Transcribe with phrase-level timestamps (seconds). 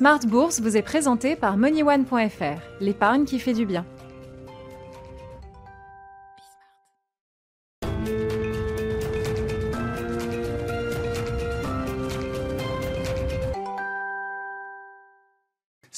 [0.00, 3.84] Smart Bourse vous est présenté par MoneyOne.fr, l'épargne qui fait du bien.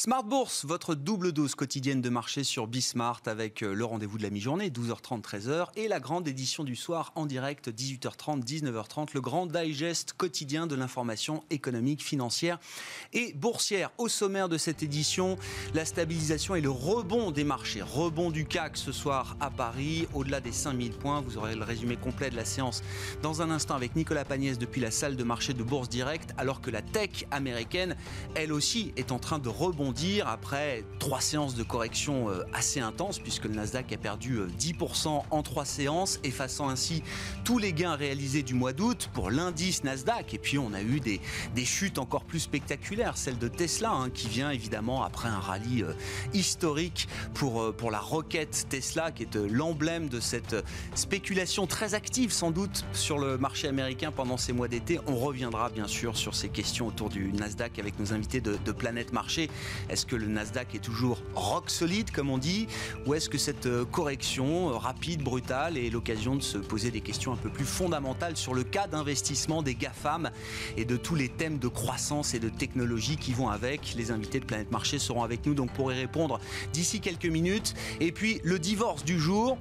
[0.05, 4.25] Smart Bourse, votre double dose quotidienne de marché sur Bismart avec euh, le rendez-vous de
[4.25, 9.21] la mi-journée, 12h30, 13h, et la grande édition du soir en direct, 18h30, 19h30, le
[9.21, 12.59] grand digest quotidien de l'information économique, financière
[13.13, 13.93] et boursière.
[13.97, 15.39] Au sommaire de cette édition,
[15.73, 17.83] la stabilisation et le rebond des marchés.
[17.83, 21.21] Rebond du CAC ce soir à Paris, au-delà des 5000 points.
[21.21, 22.83] Vous aurez le résumé complet de la séance
[23.23, 26.61] dans un instant avec Nicolas Pagnès depuis la salle de marché de Bourse Direct, alors
[26.61, 27.95] que la tech américaine,
[28.35, 32.81] elle aussi, est en train de rebondir dire après trois séances de correction euh, assez
[32.81, 37.03] intenses, puisque le Nasdaq a perdu 10% euh, en trois séances, effaçant ainsi
[37.45, 40.35] tous les gains réalisés du mois d'août pour l'indice Nasdaq.
[40.35, 41.21] Et puis on a eu des,
[41.65, 45.93] chutes encore plus spectaculaires, celle de Tesla, hein, qui vient évidemment après un rallye euh,
[46.35, 50.57] historique pour, pour la roquette Tesla, qui est l'emblème de cette
[50.95, 54.99] spéculation très active sans doute sur le marché américain pendant ces mois d'été.
[55.07, 59.13] On reviendra bien sûr sur ces questions autour du Nasdaq avec nos invités de Planète
[59.13, 59.49] Marché.
[59.89, 62.67] Est-ce que le Nasdaq est toujours rock solide, comme on dit,
[63.07, 67.01] ou est-ce que cette euh, correction euh, rapide, brutale, est l'occasion de se poser des
[67.01, 70.31] questions un peu plus fondamentales sur le cas d'investissement des GAFAM
[70.77, 73.95] et de tous les thèmes de croissance et de technologie qui vont avec?
[73.97, 76.41] Les invités de Planète Marché seront avec nous donc pour y répondre
[76.73, 77.75] d'ici quelques minutes.
[78.01, 79.59] Et puis le divorce du jour,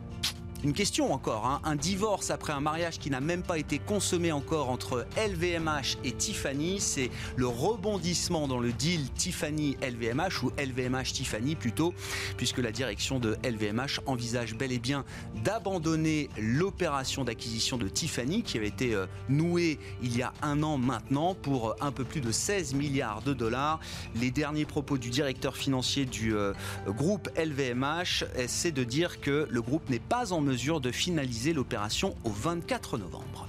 [0.64, 1.60] une question encore, hein.
[1.64, 6.12] un divorce après un mariage qui n'a même pas été consommé encore entre LVMH et
[6.12, 11.96] Tiffany, c'est le rebondissement dans le deal Tiffany-LVMH ou LVMH-Tiffany plutôt,
[12.38, 15.04] puisque la direction de LVMH envisage bel et bien
[15.44, 20.78] d'abandonner l'opération d'acquisition de Tiffany qui avait été euh, nouée il y a un an
[20.78, 23.80] maintenant pour un peu plus de 16 milliards de dollars.
[24.16, 26.54] Les derniers propos du directeur financier du euh,
[26.86, 32.14] groupe LVMH, c'est de dire que le groupe n'est pas en mesure de finaliser l'opération
[32.26, 33.48] au 24 novembre.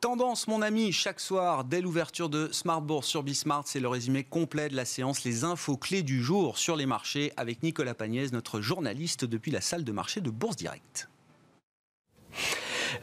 [0.00, 4.22] Tendance, mon ami, chaque soir, dès l'ouverture de Smart Bourse sur Bismart, c'est le résumé
[4.22, 8.30] complet de la séance, les infos clés du jour sur les marchés avec Nicolas Pagnès,
[8.32, 11.08] notre journaliste depuis la salle de marché de Bourse Direct.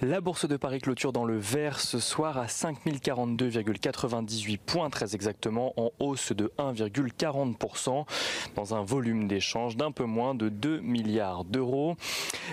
[0.02, 5.74] La bourse de Paris clôture dans le vert ce soir à 5042,98 points très exactement
[5.78, 8.06] en hausse de 1,40%
[8.56, 11.96] dans un volume d'échange d'un peu moins de 2 milliards d'euros.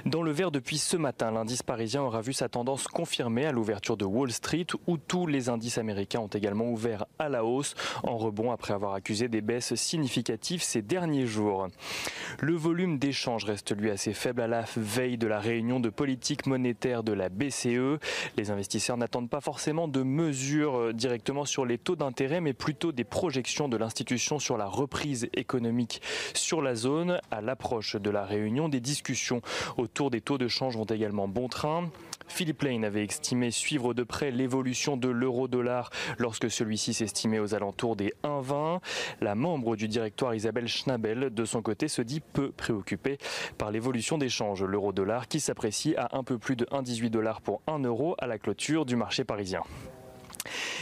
[0.06, 3.96] Dans le vert depuis ce matin, l'indice parisien aura vu sa tendance confirmée à l'ouverture
[3.96, 7.74] de Wall Street où tous les indices américains ont également ouvert à la hausse
[8.04, 11.68] en rebond après avoir accusé des baisses significatives ces derniers jours.
[12.40, 16.46] Le volume d'échange reste lui assez faible à la veille de la réunion de politique
[16.46, 17.98] monétaire de la la BCE.
[18.36, 22.92] Les investisseurs n'attendent pas forcément de mesures euh, directement sur les taux d'intérêt, mais plutôt
[22.92, 26.02] des projections de l'institution sur la reprise économique
[26.34, 27.20] sur la zone.
[27.30, 29.40] À l'approche de la réunion, des discussions
[29.78, 31.90] autour des taux de change vont également bon train.
[32.28, 37.96] Philippe Lane avait estimé suivre de près l'évolution de l'euro-dollar lorsque celui-ci s'estimait aux alentours
[37.96, 38.80] des 1,20.
[39.20, 43.18] La membre du directoire Isabelle Schnabel, de son côté, se dit peu préoccupée
[43.58, 44.64] par l'évolution des changes.
[44.64, 48.38] L'euro-dollar qui s'apprécie à un peu plus de 1,18 dollars pour 1 euro à la
[48.38, 49.62] clôture du marché parisien.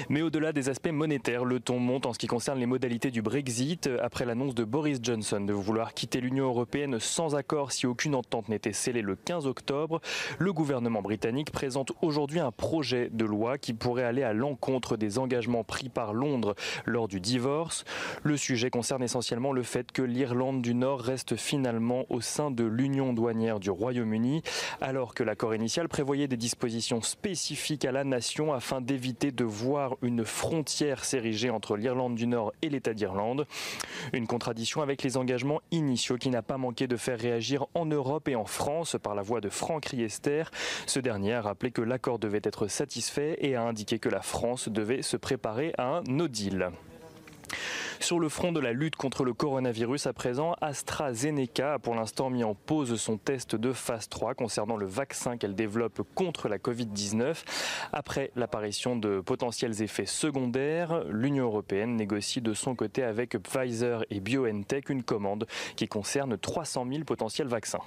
[0.08, 3.22] Mais au-delà des aspects monétaires, le ton monte en ce qui concerne les modalités du
[3.22, 3.88] Brexit.
[4.00, 8.48] Après l'annonce de Boris Johnson de vouloir quitter l'Union européenne sans accord si aucune entente
[8.48, 10.00] n'était scellée le 15 octobre,
[10.38, 15.18] le gouvernement britannique présente aujourd'hui un projet de loi qui pourrait aller à l'encontre des
[15.18, 16.54] engagements pris par Londres
[16.84, 17.84] lors du divorce.
[18.22, 22.64] Le sujet concerne essentiellement le fait que l'Irlande du Nord reste finalement au sein de
[22.64, 24.42] l'Union douanière du Royaume-Uni,
[24.80, 29.81] alors que l'accord initial prévoyait des dispositions spécifiques à la nation afin d'éviter de voir
[30.02, 33.46] une frontière s'ériger entre l'Irlande du Nord et l'État d'Irlande.
[34.12, 38.28] Une contradiction avec les engagements initiaux qui n'a pas manqué de faire réagir en Europe
[38.28, 40.44] et en France par la voix de Franck Riester.
[40.86, 44.68] Ce dernier a rappelé que l'accord devait être satisfait et a indiqué que la France
[44.68, 46.70] devait se préparer à un no deal.
[48.02, 52.30] Sur le front de la lutte contre le coronavirus, à présent, AstraZeneca a pour l'instant
[52.30, 56.58] mis en pause son test de phase 3 concernant le vaccin qu'elle développe contre la
[56.58, 57.44] Covid-19.
[57.92, 64.18] Après l'apparition de potentiels effets secondaires, l'Union européenne négocie de son côté avec Pfizer et
[64.18, 65.46] BioNTech une commande
[65.76, 67.82] qui concerne 300 000 potentiels vaccins.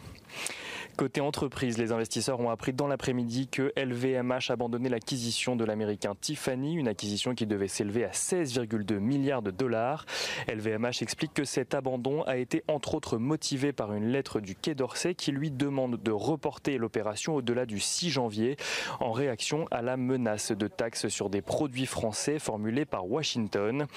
[0.98, 6.76] Côté entreprise, les investisseurs ont appris dans l'après-midi que LVMH abandonnait l'acquisition de l'américain Tiffany,
[6.76, 10.05] une acquisition qui devait s'élever à 16,2 milliards de dollars.
[10.48, 14.76] LVMH explique que cet abandon a été entre autres motivé par une lettre du Quai
[14.76, 18.58] d'Orsay qui lui demande de reporter l'opération au-delà du 6 janvier
[19.00, 23.88] en réaction à la menace de taxes sur des produits français formulée par Washington.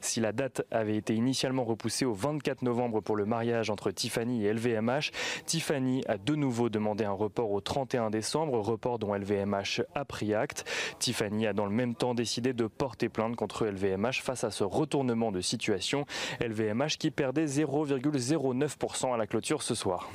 [0.00, 4.44] Si la date avait été initialement repoussée au 24 novembre pour le mariage entre Tiffany
[4.44, 5.10] et LVMH,
[5.44, 10.34] Tiffany a de nouveau demandé un report au 31 décembre, report dont LVMH a pris
[10.34, 10.64] acte.
[10.98, 14.64] Tiffany a dans le même temps décidé de porter plainte contre LVMH face à ce
[14.64, 16.04] retournement de situation.
[16.40, 20.08] LVMH qui perdait 0,09% à la clôture ce soir.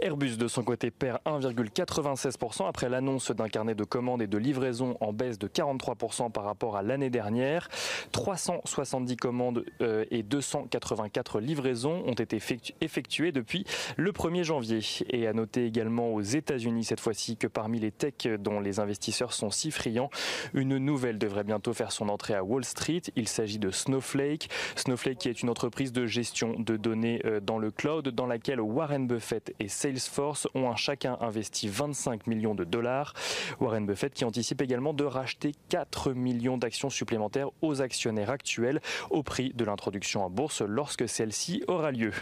[0.00, 4.96] Airbus, de son côté, perd 1,96% après l'annonce d'un carnet de commandes et de livraison
[5.00, 7.68] en baisse de 43% par rapport à l'année dernière.
[8.12, 12.38] 370 commandes euh, et 284 livraisons ont été
[12.80, 13.64] effectuées depuis
[13.96, 14.80] le 1er janvier.
[15.10, 19.32] Et à noter également aux États-Unis cette fois-ci que parmi les techs dont les investisseurs
[19.32, 20.10] sont si friands,
[20.54, 23.02] une nouvelle devrait bientôt faire son entrée à Wall Street.
[23.16, 24.48] Il s'agit de Snowflake.
[24.76, 29.06] Snowflake est une entreprise de gestion de données euh, dans le cloud dans laquelle Warren
[29.06, 33.14] Buffett et Salesforce ont un chacun investi 25 millions de dollars.
[33.58, 38.80] Warren Buffett qui anticipe également de racheter 4 millions d'actions supplémentaires aux actionnaires actuels
[39.10, 42.12] au prix de l'introduction en bourse lorsque celle-ci aura lieu.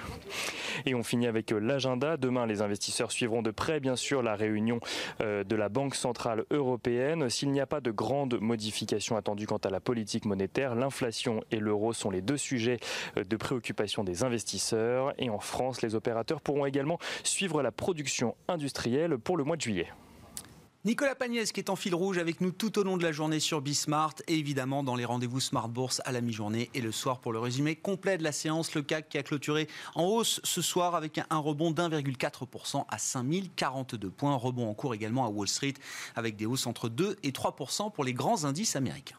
[0.86, 2.16] Et on finit avec l'agenda.
[2.16, 4.80] Demain, les investisseurs suivront de près, bien sûr, la réunion
[5.20, 7.28] euh, de la Banque Centrale Européenne.
[7.28, 11.58] S'il n'y a pas de grandes modifications attendues quant à la politique monétaire, l'inflation et
[11.58, 12.78] l'euro sont les deux sujets
[13.18, 15.12] euh, de préoccupation des investisseurs.
[15.18, 19.62] Et en France, les opérateurs pourront également suivre la production industrielle pour le mois de
[19.62, 19.88] juillet.
[20.86, 23.38] Nicolas Pagnès qui est en fil rouge avec nous tout au long de la journée
[23.38, 27.18] sur Bismart et évidemment dans les rendez-vous Smart Bourse à la mi-journée et le soir
[27.18, 28.74] pour le résumé complet de la séance.
[28.74, 34.08] Le CAC qui a clôturé en hausse ce soir avec un rebond d'1,4% à 5042
[34.08, 34.34] points.
[34.36, 35.74] Rebond en cours également à Wall Street
[36.16, 39.18] avec des hausses entre 2 et 3% pour les grands indices américains.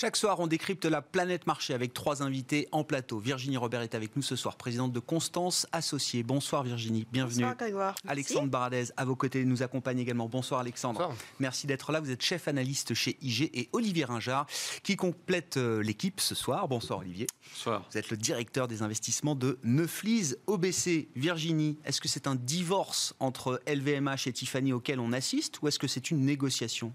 [0.00, 3.18] Chaque soir, on décrypte la planète marché avec trois invités en plateau.
[3.18, 6.22] Virginie Robert est avec nous ce soir, présidente de Constance Associée.
[6.22, 7.42] Bonsoir Virginie, bienvenue.
[7.42, 7.94] Bonsoir Grégoire.
[8.06, 10.28] Alexandre Baradez, à vos côtés, nous accompagne également.
[10.28, 11.12] Bonsoir Alexandre.
[11.40, 11.98] Merci d'être là.
[11.98, 14.46] Vous êtes chef analyste chez IG et Olivier Ringard
[14.84, 16.68] qui complète euh, l'équipe ce soir.
[16.68, 17.26] Bonsoir Olivier.
[17.50, 17.84] Bonsoir.
[17.90, 21.08] Vous êtes le directeur des investissements de Neuflis OBC.
[21.16, 25.80] Virginie, est-ce que c'est un divorce entre LVMH et Tiffany auquel on assiste ou est-ce
[25.80, 26.92] que c'est une négociation?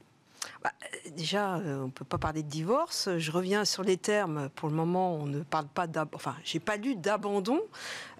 [0.64, 0.72] Bah,
[1.12, 3.10] déjà, euh, on ne peut pas parler de divorce.
[3.18, 4.48] Je reviens sur les termes.
[4.56, 6.16] Pour le moment, on ne parle pas d'abandon.
[6.16, 7.60] Enfin, j'ai pas lu d'abandon.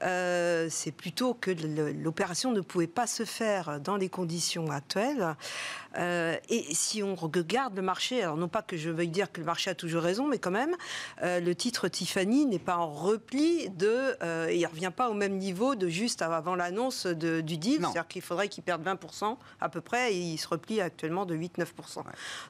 [0.02, 5.38] Euh, c'est plutôt que l'opération ne pouvait pas se faire dans les conditions actuelles.
[5.98, 9.40] Euh, et si on regarde le marché, alors non pas que je veuille dire que
[9.40, 10.76] le marché a toujours raison, mais quand même,
[11.22, 14.18] le titre Tiffany n'est pas en repli de.
[14.50, 17.80] et il revient pas au même niveau de juste avant l'annonce du deal.
[17.80, 21.36] C'est-à-dire qu'il faudrait qu'il perde 20% à peu près et il se replie actuellement de
[21.36, 22.04] 8-9%.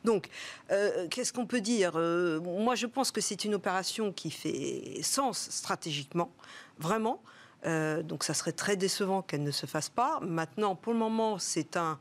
[0.04, 0.30] Donc,
[0.72, 5.02] euh, qu'est-ce qu'on peut dire euh, Moi, je pense que c'est une opération qui fait
[5.02, 6.32] sens stratégiquement,
[6.80, 7.22] vraiment.
[7.66, 10.20] Euh, donc, ça serait très décevant qu'elle ne se fasse pas.
[10.22, 12.00] Maintenant, pour le moment, c'est un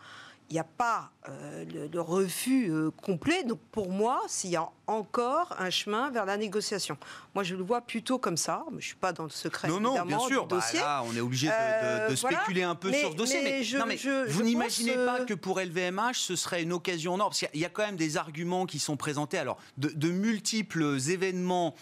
[0.51, 2.71] il n'y a pas euh, le, refus
[3.03, 3.43] complet.
[3.43, 6.97] Donc pour moi, s'il y a encore un chemin vers la négociation.
[7.35, 8.65] Moi, je le vois plutôt comme ça.
[8.71, 9.69] Je ne suis pas dans le secret.
[9.69, 10.47] Non, non, bien sûr.
[10.47, 10.81] Bah, dossier.
[10.81, 13.41] là, on est obligé de, euh, spéculer un peu sur ce dossier.
[13.43, 13.97] Mais, je, non, mais
[14.27, 17.65] vous n'imaginez pas que pour LVMH, ce serait une occasion en or Parce qu'il y
[17.65, 19.39] a quand même des arguments qui sont présentés.
[19.39, 21.75] Alors, de, multiples événements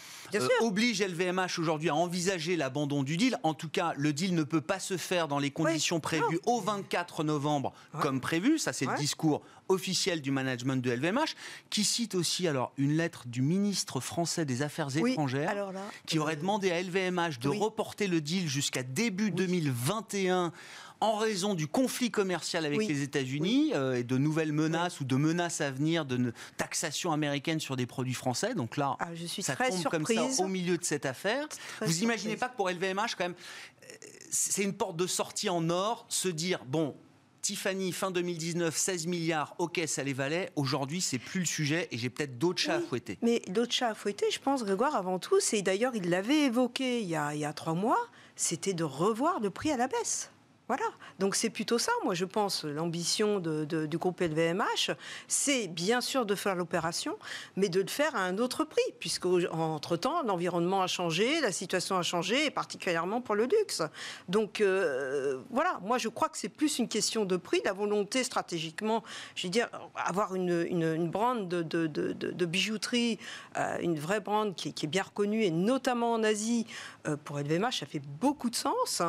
[0.61, 3.39] obligent LVMH aujourd'hui à envisager l'abandon du deal.
[3.43, 6.61] En tout cas, le deal ne peut pas se faire dans les conditions prévues au
[6.61, 11.35] 24 novembre, comme prévu ça c'est le discours officiel du management de LVMH,
[11.71, 15.73] qui cite aussi alors une lettre du ministre français des Affaires étrangères,
[16.07, 20.53] qui aurait demandé à LVMH de reporter le deal jusqu'à début 2021
[21.01, 25.17] en raison du conflit commercial avec les États-Unis euh, et de nouvelles menaces ou de
[25.17, 28.55] menaces à venir de taxation américaine sur des produits français.
[28.55, 30.19] Donc là, ah, je suis ça très tombe surprise.
[30.19, 31.49] comme ça au milieu de cette affaire.
[31.81, 33.35] Vous imaginez pas que pour LVMH, quand même,
[33.83, 33.87] euh,
[34.31, 36.95] c'est une porte de sortie en or, se dire, bon,
[37.43, 40.51] Tiffany, fin 2019, 16 milliards, ok, ça les valait.
[40.57, 43.19] Aujourd'hui, c'est plus le sujet et j'ai peut-être d'autres chats à fouetter.
[43.23, 47.01] Mais d'autres chats à fouetter, je pense, Grégoire, avant tout, c'est d'ailleurs, il l'avait évoqué
[47.01, 47.99] il y, a, il y a trois mois,
[48.37, 50.31] c'était de revoir le prix à la baisse.
[50.71, 50.87] Voilà.
[51.19, 54.93] Donc c'est plutôt ça, moi je pense, l'ambition du groupe LVMH,
[55.27, 57.19] c'est bien sûr de faire l'opération,
[57.57, 61.99] mais de le faire à un autre prix, puisque entre-temps, l'environnement a changé, la situation
[61.99, 63.83] a changé, et particulièrement pour le luxe.
[64.29, 68.23] Donc euh, voilà, moi je crois que c'est plus une question de prix, la volonté
[68.23, 69.03] stratégiquement,
[69.35, 73.19] je veux dire, avoir une, une, brand de, bijouterie,
[73.57, 76.65] euh, une vraie brand qui, est bien reconnue, et notamment en Asie,
[77.09, 79.03] euh, pour LVMH, ça fait beaucoup de sens.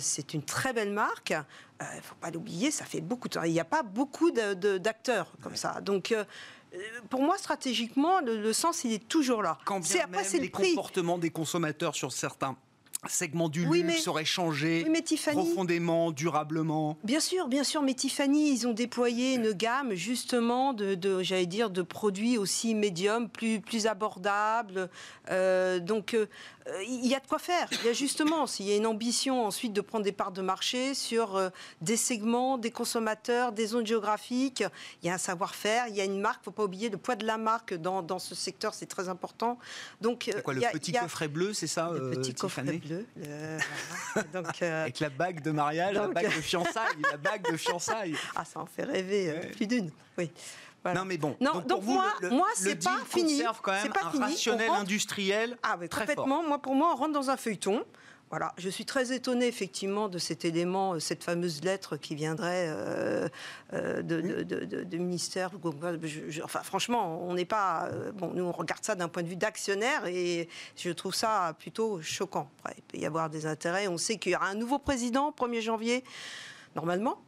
[0.00, 1.30] c'est une très belle marque.
[1.30, 1.36] Il
[1.82, 3.42] euh, ne faut pas l'oublier, ça fait beaucoup de temps.
[3.42, 5.80] Il n'y a pas beaucoup d'acteurs comme ça.
[5.80, 6.24] Donc, euh,
[7.10, 9.58] pour moi, stratégiquement, le, sens, il est toujours là.
[9.64, 12.56] Quand bien même les comportements des consommateurs sur certains
[13.08, 14.86] segment du luxe aurait changé
[15.32, 16.96] profondément, durablement.
[17.02, 21.70] Bien sûr, bien sûr, mais Tiffany, ils ont déployé une gamme justement de, j'allais dire,
[21.70, 24.88] de produits aussi médiums, plus, plus abordables.
[25.30, 26.26] Euh, donc, euh,
[26.86, 27.68] il y a de quoi faire.
[27.72, 30.42] Il y a justement, s'il y a une ambition ensuite de prendre des parts de
[30.42, 31.50] marché sur euh,
[31.80, 34.64] des segments, des consommateurs, des zones géographiques,
[35.02, 36.40] il y a un savoir-faire, il y a une marque.
[36.42, 38.86] Il ne faut pas oublier le poids de la marque dans, dans ce secteur, c'est
[38.86, 39.58] très important.
[40.00, 43.06] Donc, quoi, le petit coffret bleu, c'est ça, Le petit coffret bleu
[44.32, 48.16] donc, euh, Avec la bague de mariage, la bague de fiançailles, la bague de fiançailles.
[48.34, 49.90] Ah, ça en fait rêver euh, plus d'une.
[50.16, 50.30] Oui.
[50.84, 51.36] Non mais bon.
[51.40, 53.42] Non, donc, moi, le, moi c'est pas fini.
[53.62, 55.56] quand même un rationnel industriel.
[55.62, 56.42] Ah oui, très complètement.
[56.42, 57.84] Moi, pour moi, on rentre dans un feuilleton.
[58.32, 62.66] Voilà, je suis très étonnée effectivement de cet élément, euh, cette fameuse lettre qui viendrait
[62.70, 63.28] euh,
[63.74, 65.50] euh, de, de, ministère.
[66.42, 67.90] enfin, franchement, on n'est pas.
[68.14, 70.48] bon, nous, on regarde ça d'un point de vue d'actionnaire et
[70.78, 72.48] je trouve ça plutôt choquant.
[72.74, 73.86] il peut y avoir des intérêts.
[73.86, 76.02] On sait qu'il y aura un nouveau président 1er janvier,
[76.74, 77.20] normalement.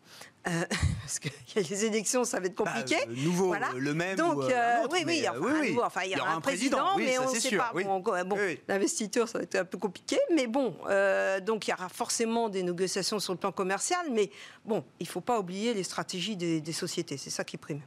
[0.47, 0.65] Euh,
[1.01, 2.97] parce qu'il y a les élections, ça va être compliqué.
[3.07, 3.71] Bah, nouveau, voilà.
[3.77, 4.17] le même.
[4.17, 7.57] Donc, euh, oui, oui, oui, enfin, il y aura un, président, mais on ne sait
[7.57, 7.73] pas.
[7.75, 8.37] Bon, bon
[8.69, 12.49] l'investiture, ça va être un peu compliqué, mais bon, euh, donc il y aura forcément
[12.49, 14.31] des négociations sur le plan commercial, mais
[14.65, 17.81] bon, il ne faut pas oublier les stratégies des, des sociétés, c'est ça qui prime.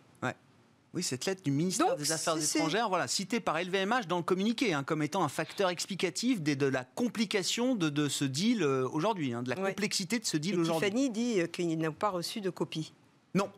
[0.94, 4.74] Oui, cette lettre du ministère des Affaires étrangères, voilà, citée par LVMH dans le communiqué,
[4.74, 9.34] hein, comme étant un facteur explicatif de, de la complication de, ce deal euh, aujourd'hui,
[9.34, 10.90] hein, de la complexité de ce deal aujourd'hui.
[10.90, 12.94] Tiffany dit euh, qu'il n'a pas reçu de copie.
[13.34, 13.50] Non.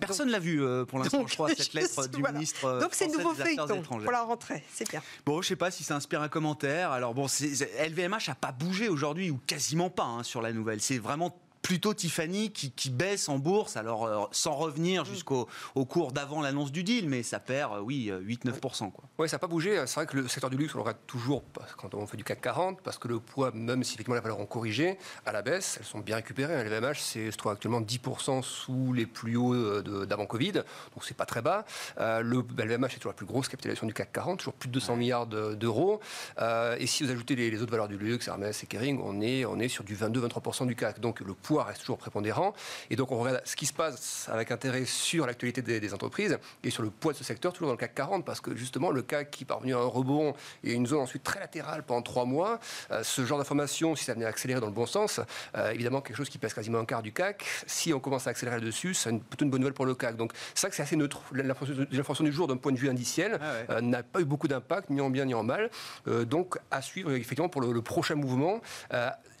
[0.00, 2.80] Personne ne l'a vu euh, pour l'instant, je crois, cette lettre du ministre.
[2.80, 5.02] Donc c'est nouveau feuilleton pour la rentrée, c'est bien.
[5.26, 6.92] Bon, je ne sais pas si ça inspire un commentaire.
[6.92, 10.80] Alors bon, LVMH n'a pas bougé aujourd'hui, ou quasiment pas, hein, sur la nouvelle.
[10.80, 15.06] C'est vraiment plutôt Tiffany qui, baisse en bourse, alors euh, sans revenir mm.
[15.06, 18.90] jusqu'au au cours d'avant l'annonce du deal, mais ça perd, euh, oui, 8-9%.
[18.90, 19.04] Quoi.
[19.18, 19.82] Oui, ça n'a pas bougé.
[19.86, 21.42] C'est vrai que le secteur du luxe, on l'aura toujours
[21.76, 24.40] quand on fait du CAC 40, parce que le poids, même si effectivement les valeurs
[24.40, 26.62] ont corrigé à la baisse, elles sont bien récupérées.
[26.64, 31.02] Les VMH, c'est, se trouve actuellement 10% sous les plus hauts euh, d'avant Covid, donc
[31.02, 31.64] c'est pas très bas.
[31.98, 34.96] le LVMH est toujours la plus grosse capitalisation du CAC 40, toujours plus de 200
[34.96, 36.00] milliards d'euros.
[36.38, 39.58] et si vous ajoutez les, autres valeurs du luxe, Hermès et Kering, on est, on
[39.58, 41.00] est sur du 22-23% du CAC.
[41.00, 42.54] Donc le poids reste toujours prépondérant.
[42.90, 46.70] Et donc on regarde ce qui se passe avec intérêt sur l'actualité des, entreprises et
[46.70, 49.02] sur le poids de ce secteur, toujours dans le CAC 40, parce que justement le
[49.02, 52.24] CAC qui est parvenu à un rebond et une zone ensuite très latérale pendant trois
[52.24, 55.20] mois, euh, ce genre d'information, si ça venait à accélérer dans le bon sens,
[55.56, 58.30] euh, évidemment quelque chose qui pèse quasiment un quart du CAC, si on commence à
[58.30, 60.16] accélérer dessus, c'est plutôt une bonne nouvelle pour le CAC.
[60.16, 61.20] Donc que c'est assez neutre.
[61.32, 64.90] L'information du jour d'un point de vue indiciel ah euh, n'a pas eu beaucoup d'impact,
[64.90, 65.70] ni en bien ni en mal.
[66.06, 68.60] donc à suivre effectivement pour le, le prochain mouvement.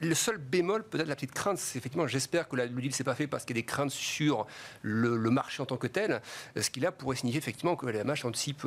[0.00, 3.04] le seul bémol, peut-être la petite crainte, c'est effectivement, j'espère que le deal ne s'est
[3.04, 4.46] pas fait parce qu'il y a des craintes sur
[4.82, 6.20] le, marché en tant que tel.
[6.60, 8.66] Ce qui là pourrait signifier effectivement que les MH anticipe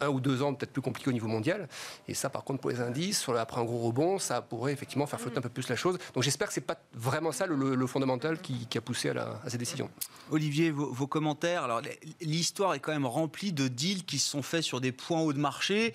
[0.00, 1.68] un ou deux ans peut-être plus compliqué au niveau mondial.
[2.06, 5.06] Et ça, par contre, pour les indices, sur, après un gros rebond, ça pourrait effectivement
[5.06, 5.98] faire flotter un peu plus la chose.
[6.14, 9.50] Donc j'espère que c'est pas vraiment ça le, fondamental qui, a poussé à, la, à,
[9.50, 9.90] ces décisions.
[10.30, 11.64] Olivier, vos, commentaires.
[11.64, 11.80] Alors
[12.20, 15.32] l'histoire est quand même remplie de deals qui se sont faits sur des points hauts
[15.32, 15.94] de marché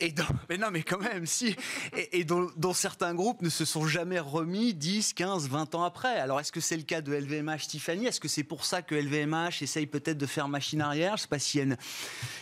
[0.00, 0.14] et
[0.48, 1.56] mais non, mais quand même, si
[2.12, 6.18] et, dont, dont certains groupes ne se sont jamais remis 10, 15, 20 ans après.
[6.18, 8.06] Alors, est-ce que c'est le cas de LVMH Tiffany?
[8.06, 11.10] Est-ce que c'est pour ça que LVMH essaye peut-être de faire machine arrière?
[11.10, 11.76] Je ne sais pas s'il y a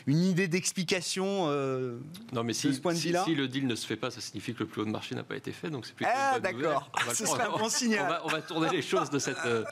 [0.06, 1.98] une, idée d'explication euh,
[2.32, 3.24] non, mais si, ce point de vue-là.
[3.24, 5.14] Si, le deal ne se fait pas, ça signifie que le plus haut de marché
[5.14, 5.70] n'a pas été fait.
[5.70, 6.90] Donc, c'est plutôt ah, d'accord.
[7.12, 8.20] Ce serait un bon signal.
[8.24, 9.64] On va, tourner les choses de cette, euh,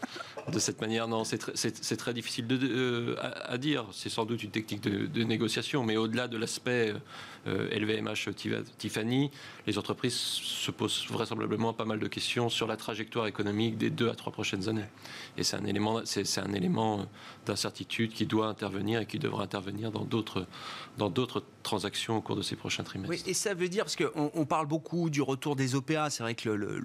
[0.49, 1.09] de cette manière.
[1.09, 3.87] Non, c'est très, très, difficile de, euh, à, dire.
[3.93, 6.95] C'est sans doute une technique de, négociation, mais au-delà de l'aspect
[7.47, 8.31] LVMH
[8.79, 9.31] Tiffany,
[9.67, 14.09] les entreprises se posent vraisemblablement pas mal de questions sur la trajectoire économique des deux
[14.09, 14.85] à trois prochaines années.
[15.37, 17.07] Et c'est un élément, c'est, un élément
[17.47, 20.47] d'incertitude qui doit intervenir et qui devra intervenir dans d'autres,
[20.99, 23.29] dans d'autres transactions au cours de ces prochains trimestres.
[23.29, 26.35] Et ça veut dire, parce qu'on on parle beaucoup du retour des OPA, c'est vrai
[26.35, 26.83] que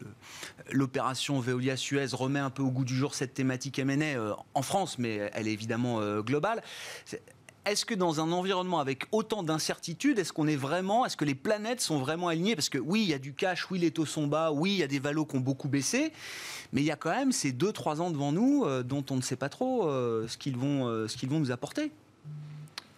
[0.71, 4.97] l'opération Veolia-Suez remet un peu au goût du jour cette thématique M&A euh, en France,
[4.97, 6.61] mais elle est évidemment euh, globale
[7.71, 11.35] est-ce que dans un environnement avec autant d'incertitudes, est-ce qu'on est vraiment, est-ce que les
[11.35, 12.55] planètes sont vraiment alignées?
[12.55, 14.77] Parce que oui, il y a du cash, oui, les taux sont bas, oui, il
[14.77, 16.11] y a des valos qui ont beaucoup baissé,
[16.73, 19.21] mais il y a quand même ces 2-3 ans devant nous euh, dont on ne
[19.21, 21.91] sait pas trop euh, ce qu'ils vont, euh, ce qu'ils vont nous apporter.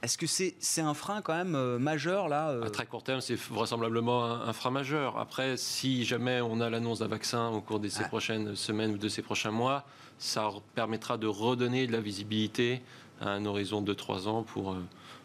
[0.01, 2.63] Est-ce que c'est c'est un frein quand même euh, majeur là euh?
[2.63, 5.17] À très court terme, c'est vraisemblablement un, un frein majeur.
[5.17, 8.07] Après, si jamais on a l'annonce d'un vaccin au cours de ces Ouais.
[8.07, 9.83] prochaines semaines ou de ces prochains mois,
[10.17, 12.81] ça permettra de redonner de la visibilité
[13.21, 14.77] à un horizon de 3 ans pour, euh,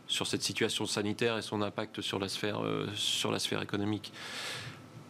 [0.07, 4.13] sur cette situation sanitaire et son impact sur la sphère, euh, sur la sphère économique.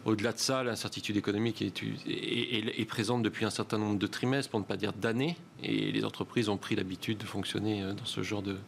[0.05, 4.05] Au-delà de ça, l'incertitude économique est, est- est- est présente depuis un certain nombre de
[4.07, 7.93] trimestres, pour ne pas dire d'années, et les entreprises ont pris l'habitude de fonctionner euh,
[7.93, 8.59] dans ce genre de-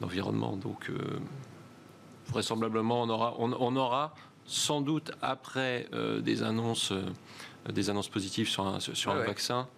[0.00, 0.56] d'environnement.
[0.56, 0.96] Donc, euh,
[2.28, 4.14] vraisemblablement, on aura, on, on aura
[4.44, 7.02] sans doute après euh, des annonces, euh,
[7.72, 9.26] des annonces positives sur un, sur Ah un ouais.
[9.26, 9.68] vaccin,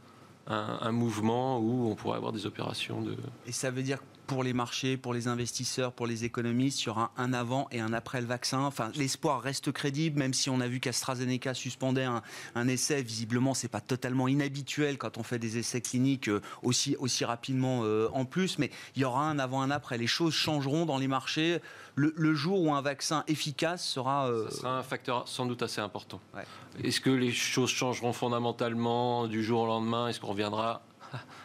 [0.47, 3.17] un, mouvement où on pourrait avoir des opérations de.
[3.47, 6.89] Et ça veut dire pour les marchés, pour les investisseurs, pour les économistes, il y
[6.89, 8.61] aura un avant et un après le vaccin.
[8.61, 12.23] Enfin, l'espoir reste crédible, même si on a vu qu'AstraZeneca suspendait un,
[12.55, 13.03] un essai.
[13.03, 17.81] Visiblement, c'est pas totalement inhabituel quand on fait des essais cliniques euh, aussi, aussi rapidement
[17.85, 18.59] euh, en plus.
[18.59, 19.99] Mais il y aura un avant, un après.
[19.99, 21.61] Les choses changeront dans les marchés
[21.97, 24.27] le, le jour où un vaccin efficace sera.
[24.29, 26.21] euh, Ce sera un facteur sans doute assez important.
[26.35, 26.45] Ouais.
[26.83, 30.09] Est-ce que les choses changeront fondamentalement du jour au lendemain?
[30.09, 30.83] Est-ce qu'on reviendra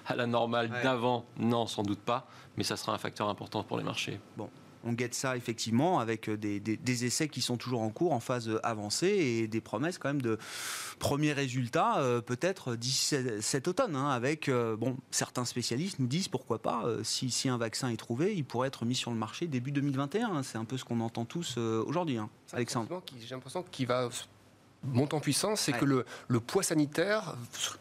[0.08, 0.84] à la normale Ouais.
[0.84, 2.28] d'avant Non, sans doute pas.
[2.58, 4.20] Mais ça sera un facteur important pour les marchés.
[4.86, 8.14] On guette ça effectivement avec euh, des, des- des essais qui sont toujours en cours,
[8.14, 10.38] en phase avancée et des promesses quand même de
[11.00, 13.98] premiers résultats euh, peut-être d'ici ce- cet automne.
[13.98, 17.90] hein, avec euh, bon, certains spécialistes nous disent pourquoi pas euh, si, si un vaccin
[17.90, 20.30] est trouvé, il pourrait être mis sur le marché début 2021.
[20.34, 20.44] hein.
[20.44, 23.02] C'est un peu ce qu'on entend tous euh, aujourd'hui, hein, Alexandre.
[23.20, 24.08] J'ai l'impression qu'il va
[24.84, 25.80] monter en puissance, c'est Ouais.
[25.80, 27.36] que le, le poids sanitaire,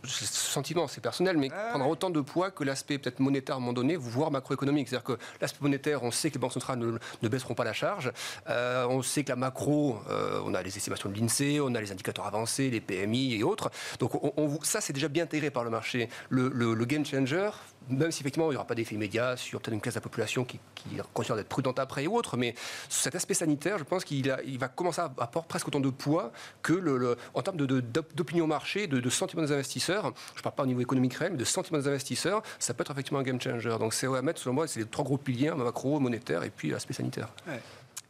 [0.04, 3.58] ce sentiment c'est personnel, mais Ouais, prendra autant de poids que l'aspect peut-être monétaire à
[3.58, 4.88] un moment donné, voire macroéconomique.
[4.88, 7.72] C'est-à-dire que l'aspect monétaire, on sait que les banques centrales ne, ne baisseront pas la
[7.72, 8.12] charge.
[8.48, 11.80] Euh, on sait que la macro, euh, on a les estimations de l'INSEE, on a
[11.80, 13.70] les indicateurs avancés, les PMI et autres.
[14.00, 16.08] Donc on- on- ça, c'est déjà bien intégré par le marché.
[16.30, 17.50] Le, le- le game changer,
[17.90, 20.02] même si effectivement il n'y aura pas d'effet immédiat sur peut-être une classe de la
[20.02, 22.54] population qui, qui continue d'être prudente après et autres, mais
[22.88, 26.32] cet aspect sanitaire, je pense qu'il il va commencer à avoir presque autant de poids
[26.62, 30.12] que le, le- en termes de- de- d'op- d'opinion marché, de, de sentiment des investisseurs.
[30.34, 32.82] Je ne parle pas au niveau économique réel, mais de sentiment des investisseurs, ça peut
[32.82, 33.76] être effectivement un game changer.
[33.78, 36.70] Donc c'est à mettre, selon moi, c'est les trois gros piliers, macro, monétaire et puis
[36.70, 37.28] l'aspect sanitaire.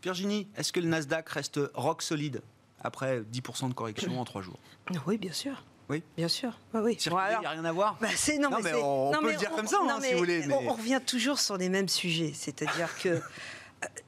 [0.03, 2.41] Virginie, est-ce que le Nasdaq reste rock solide
[2.81, 4.59] après 10% de correction en 3 jours?
[5.07, 5.65] Oui, bien sûr.
[5.89, 6.03] Oui.
[6.17, 6.53] Bien sûr.
[6.75, 6.97] Oui, oui.
[6.99, 8.83] Circuler, Bon, il n'y a rien à voir Bah, c'est- non, Non, mais, mais c'est-
[8.83, 10.49] on non, peut mais le dire on- comme ça, non, hein, si vous voulez, On,
[10.49, 12.33] mais- on revient toujours sur les mêmes sujets.
[12.35, 13.21] C'est-à-dire que euh,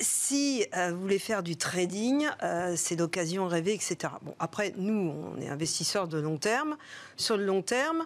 [0.00, 4.12] si euh, vous voulez faire du trading, euh, c'est l'occasion rêver, etc.
[4.22, 6.76] Bon, après, nous, on est investisseurs de long terme.
[7.16, 8.04] Sur le long terme,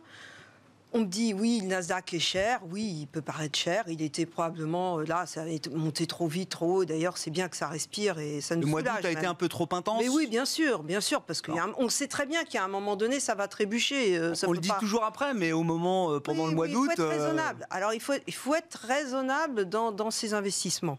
[0.94, 2.60] on me dit oui, le Nasdaq est cher.
[2.70, 3.84] Oui, il peut paraître cher.
[3.88, 6.84] Il était probablement euh, là, ça avait monté trop vite, trop haut.
[6.84, 9.34] D'ailleurs, c'est bien que ça respire et ça nous Le mois d'août a été un
[9.34, 12.62] peu trop intense Mais oui, bien sûr, bien sûr, parce qu'on sait très bien qu'à
[12.64, 14.16] un moment donné, ça va trébucher.
[14.16, 16.54] euh, ça On le dit pas- toujours après, mais au moment, euh, pendant oui, le
[16.56, 16.90] mois oui, d'août.
[16.92, 17.66] Il faut être raisonnable.
[17.70, 20.98] Alors, il faut, il faut être raisonnable dans, dans ses investissements.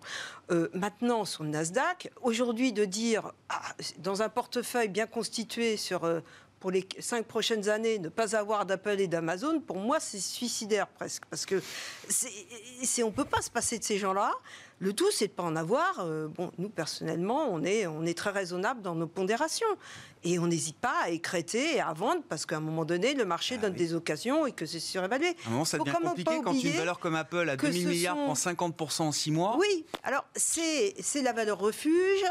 [0.51, 3.61] Euh, maintenant, sur le Nasdaq, aujourd'hui, de dire, ah,
[3.99, 6.03] dans un portefeuille bien constitué sur.
[6.03, 6.19] euh,
[6.65, 10.87] pour les cinq prochaines années, ne pas avoir d'Apple et d'Amazon, pour moi, c'est suicidaire
[10.87, 11.23] presque.
[11.29, 11.61] Parce que
[13.03, 14.33] on ne peut pas se passer de ces gens-là.
[14.79, 15.99] Le tout, c'est de ne pas en avoir.
[16.01, 19.65] Euh, bon, nous, personnellement, on est, on est très raisonnable dans nos pondérations.
[20.25, 23.23] Et on n'hésite pas à écréter et à vendre parce qu'à un moment donné, le
[23.25, 23.77] marché Ah donne oui.
[23.77, 25.27] des occasions et que c'est surévalué.
[25.45, 27.87] À un moment, ça devient compliqué quand une valeur comme Apple à que 2000 ce
[27.87, 29.55] milliards sont- prend 50% en 6 mois.
[29.57, 32.23] Oui, alors c'est c'est la valeur refuge.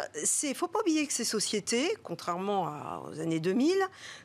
[0.43, 3.75] Il faut pas oublier que ces sociétés, contrairement à- aux années 2000,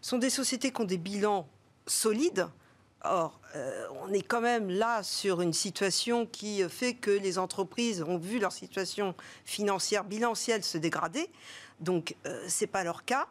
[0.02, 1.48] sont des sociétés qui ont des bilans
[1.86, 2.48] solides.
[3.04, 8.04] Or, euh, on est quand même là sur une situation qui fait que les entreprises
[8.04, 11.30] ont vu leur situation financière bilancielle se dégrader.
[11.80, 13.28] Donc, euh, c'est pas leur cas.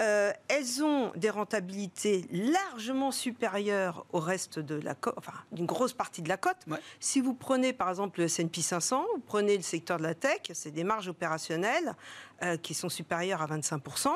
[0.00, 5.92] Euh, elles ont des rentabilités largement supérieures au reste de la cote, enfin d'une grosse
[5.92, 6.58] partie de la cote.
[6.68, 6.78] Ouais.
[7.00, 10.42] Si vous prenez par exemple le S&P 500, vous prenez le secteur de la tech,
[10.52, 11.96] c'est des marges opérationnelles
[12.44, 14.10] euh, qui sont supérieures à 25%.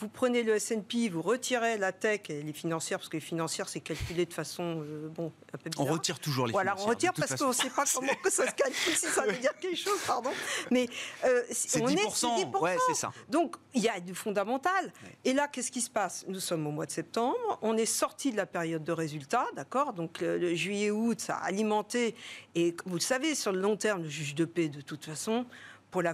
[0.00, 3.68] Vous prenez le S&P, vous retirez la tech et les financières, parce que les financières
[3.68, 6.88] c'est calculé de façon euh, bon un peu On retire toujours les Voilà, on financières,
[6.94, 9.26] retire de toute parce qu'on ne sait pas comment que ça se calcule, si ça
[9.26, 10.30] veut dire quelque chose, pardon.
[10.70, 10.88] Mais
[11.26, 12.60] euh, C'est on 10%, est, c'est 10%.
[12.62, 13.12] ouais, c'est ça.
[13.28, 14.90] Donc, il y a du fondamental.
[15.24, 16.24] Et là, qu'est-ce qui se passe?
[16.28, 19.92] Nous sommes au mois de septembre, on est sorti de la période de résultats, d'accord?
[19.92, 22.14] Donc, le, le juillet-août, ça a alimenté.
[22.54, 25.44] Et vous le savez, sur le long terme, le juge de paix, de toute façon,
[25.90, 26.12] pour la,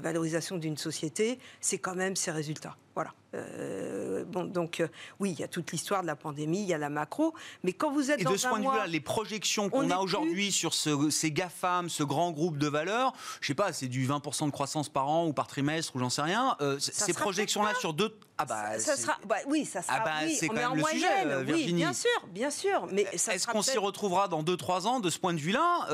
[0.00, 2.76] valorisation d'une société, c'est quand même ses résultats.
[2.94, 3.12] Voilà.
[3.34, 6.74] Euh, bon, donc euh, oui, il y a toute l'histoire de la pandémie, il y
[6.74, 8.86] a la macro, mais quand vous êtes Et dans de ce un point de vue-là,
[8.86, 12.68] les projections on qu'on a plus- aujourd'hui sur ce- ces GAFAM, ce grand groupe de
[12.68, 15.98] valeurs, je sais pas, c'est du 20% de croissance par an ou par trimestre ou
[15.98, 16.56] j'en sais rien.
[16.60, 18.14] euh, ces projections-là sur deux.
[18.36, 19.96] Ah bah, ça, sera, bah oui, ça sera.
[19.98, 21.72] Ah bah, oui, c'est on quand même en le sujet, moyenne, oui, Virginie.
[21.74, 25.32] bien sûr, bien sûr, mais Est-ce qu'on s'y retrouvera dans 2-3 ans de ce point
[25.32, 25.86] de vue-là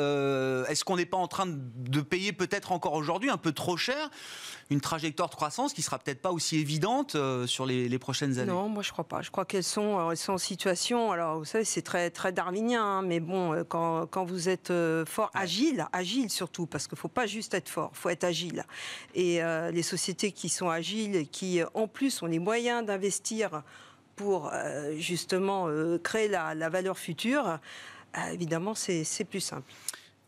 [0.69, 3.77] Est-ce qu'on n'est pas en train de- de payer peut-être encore aujourd'hui un peu trop
[3.77, 4.11] cher
[4.71, 8.39] une trajectoire de croissance qui sera peut-être pas aussi évidente euh, sur les, les prochaines
[8.39, 8.53] années?
[8.53, 9.23] Non, moi je crois pas.
[9.23, 11.13] Je crois qu'elles sont, euh, elles sont en situation.
[11.13, 14.73] Alors vous savez, c'est très très darwinien, hein, mais bon, euh, quand, quand vous êtes
[15.07, 18.65] fort, agile, agile surtout, parce qu'il faut pas juste être fort, faut être agile.
[19.15, 23.63] Et euh, les sociétés qui sont agiles, qui en plus ont les moyens d'investir
[24.17, 27.59] pour euh, justement euh, créer la, la valeur future,
[28.33, 29.71] évidemment c'est plus simple.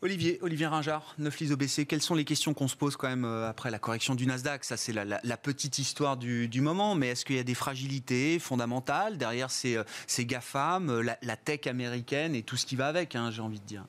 [0.03, 3.69] Olivier, Olivier Ringard, OBC, quelles sont les questions qu'on se pose quand même euh, après
[3.69, 4.63] la correction du Nasdaq?
[4.63, 7.43] Ça, c'est la, la- la petite histoire du, du moment, mais est-ce qu'il y a
[7.43, 12.57] des fragilités fondamentales derrière ces, euh, ces GAFAM, euh, la, la tech américaine et tout
[12.57, 13.85] ce qui va avec, hein, j'ai envie de dire?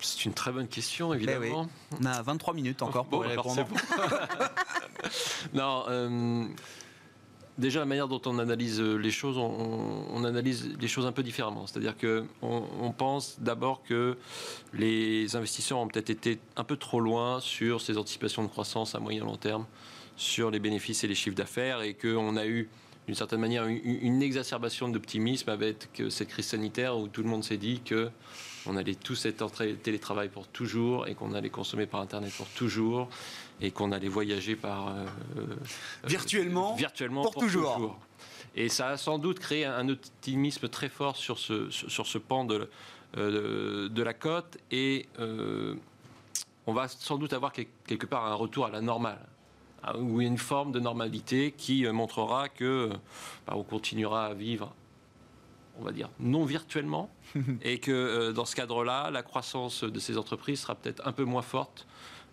[0.00, 1.16] C'est une très bonne question, oui.
[1.16, 1.70] évidemment.
[1.98, 3.66] On a 23 minutes encore pour Bon, y alors, répondre.
[3.70, 4.44] bon.
[5.54, 6.46] non, euh,
[7.58, 11.22] déjà la manière dont on analyse euh, les choses, on, analyse les choses un peu
[11.22, 11.66] différemment.
[11.66, 14.16] C'est-à-dire que on, pense d'abord que
[14.72, 18.98] les investisseurs ont peut-être été un peu trop loin sur ces anticipations de croissance à
[18.98, 19.66] moyen long terme,
[20.16, 22.68] sur les bénéfices et les chiffres d'affaires, et qu'on a eu
[23.06, 27.44] d'une certaine manière une, exacerbation d'optimisme avec euh, cette crise sanitaire où tout le monde
[27.44, 28.10] s'est dit que
[28.68, 32.32] on allait tous être en tra- télétravail pour toujours et qu'on allait consommer par Internet
[32.36, 33.08] pour toujours
[33.60, 35.04] et qu'on allait voyager par euh,
[35.38, 35.46] euh,
[36.04, 37.98] Virtuellement, virtuellement pour toujours.
[38.54, 42.44] Et ça a sans doute créé un optimisme très fort sur ce, sur, ce pan
[42.44, 42.68] de,
[43.16, 45.74] euh, de la cote et euh,
[46.66, 49.20] on va sans doute avoir quel- quelque part un retour à la normale
[49.84, 52.90] hein, ou une forme de normalité qui montrera que
[53.46, 54.74] bah, on continuera à vivre
[55.78, 57.10] on va dire non virtuellement
[57.62, 61.42] et que dans ce cadre-là la croissance de ces entreprises sera peut-être un peu moins
[61.42, 61.86] forte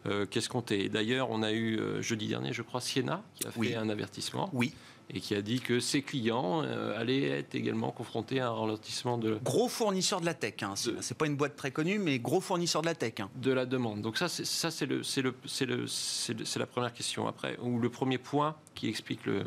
[0.05, 0.85] euh, qu'escompté.
[0.85, 3.75] Et D'ailleurs, on a eu euh, jeudi dernier, je crois, Siena qui a fait Oui.
[3.75, 4.73] un avertissement Oui,
[5.09, 9.17] et qui a dit que ses clients euh, allaient être également confrontés à un ralentissement
[9.17, 10.55] de, gros fournisseur de la tech.
[10.61, 10.73] Hein.
[10.85, 13.13] De- c'est pas une boîte très connue, mais gros fournisseur de la tech.
[13.19, 13.29] hein.
[13.35, 14.01] de la demande.
[14.01, 16.93] Donc ça, c'est ça, c'est le, c'est le, c'est le, c'est le- c'est la première
[16.93, 17.27] question.
[17.27, 19.43] Après, ou le premier point qui explique le,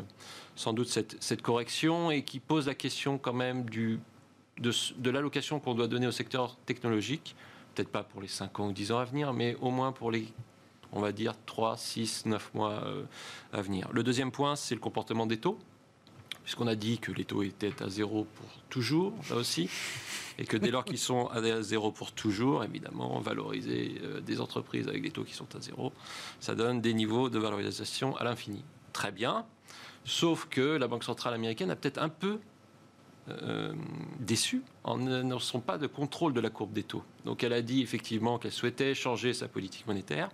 [0.55, 3.99] sans doute cette, cette correction et qui pose la question quand même du,
[4.59, 7.35] de, de l'allocation qu'on doit donner au secteur technologique.
[7.75, 10.09] Peut-être pas pour les 5 ans ou 10 ans à venir, mais au moins pour
[10.11, 10.27] les,
[10.91, 13.03] on va dire, 3, 6, 9 mois euh,
[13.53, 13.89] à venir.
[13.91, 15.57] Le deuxième point, c'est le comportement des taux.
[16.43, 19.69] Puisqu'on a dit que les taux étaient à zéro pour toujours, là aussi,
[20.37, 24.87] et que dès lors qu'ils sont à zéro pour toujours, évidemment, valoriser euh, des entreprises
[24.87, 25.91] avec des taux qui sont à zéro,
[26.39, 28.63] ça donne des niveaux de valorisation à l'infini.
[28.93, 29.45] Très bien,
[30.05, 32.39] sauf que la Banque centrale américaine a peut-être un peu
[33.29, 33.73] euh,
[34.19, 37.03] déçu en n'annonçant pas de contrôle de la courbe des taux.
[37.25, 40.29] Donc elle a dit effectivement qu'elle souhaitait changer sa politique monétaire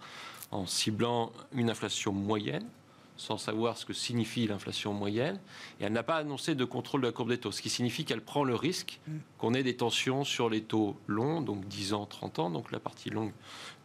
[0.54, 2.68] en ciblant une inflation moyenne
[3.16, 5.40] sans savoir ce que signifie l'inflation moyenne,
[5.80, 8.06] et elle n'a pas annoncé de contrôle de la courbe des taux, ce qui signifie
[8.06, 9.00] qu'elle prend le risque
[9.38, 12.80] qu'on ait des tensions sur les taux longs, donc 10 ans, 30 ans, donc la
[12.80, 13.32] partie longue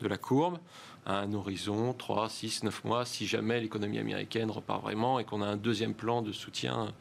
[0.01, 0.59] de la courbe,
[1.09, 5.41] à un horizon 3, 6, 9 mois, si jamais l'économie américaine repart vraiment et qu'on
[5.41, 6.93] a un deuxième plan de soutien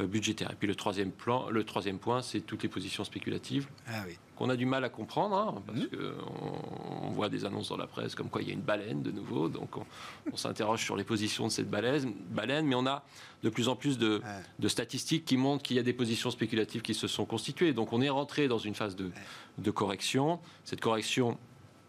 [0.00, 0.50] euh, budgétaire.
[0.50, 4.18] Et puis le troisième, plan, le troisième point, c'est toutes les positions spéculatives Ah oui.
[4.34, 7.86] qu'on a du mal à comprendre, hein, parce qu'on on voit des annonces dans la
[7.86, 9.84] presse comme quoi il y a une baleine de nouveau, donc on,
[10.32, 13.04] on s'interroge sur les positions de cette baleine, baleine, mais on a
[13.44, 14.42] de plus en plus de, Ouais.
[14.58, 17.72] de statistiques qui montrent qu'il y a des positions spéculatives qui se sont constituées.
[17.72, 19.10] Donc on est rentré dans une phase de,
[19.58, 20.40] de correction.
[20.64, 21.38] Cette correction,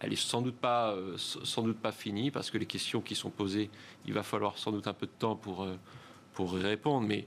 [0.04, 3.16] elle est sans doute pas, euh, sans doute pas finie, parce que les questions qui
[3.16, 3.70] sont posées,
[4.06, 5.78] il va falloir sans doute un peu de temps pour, euh,
[6.34, 7.26] pour répondre, mais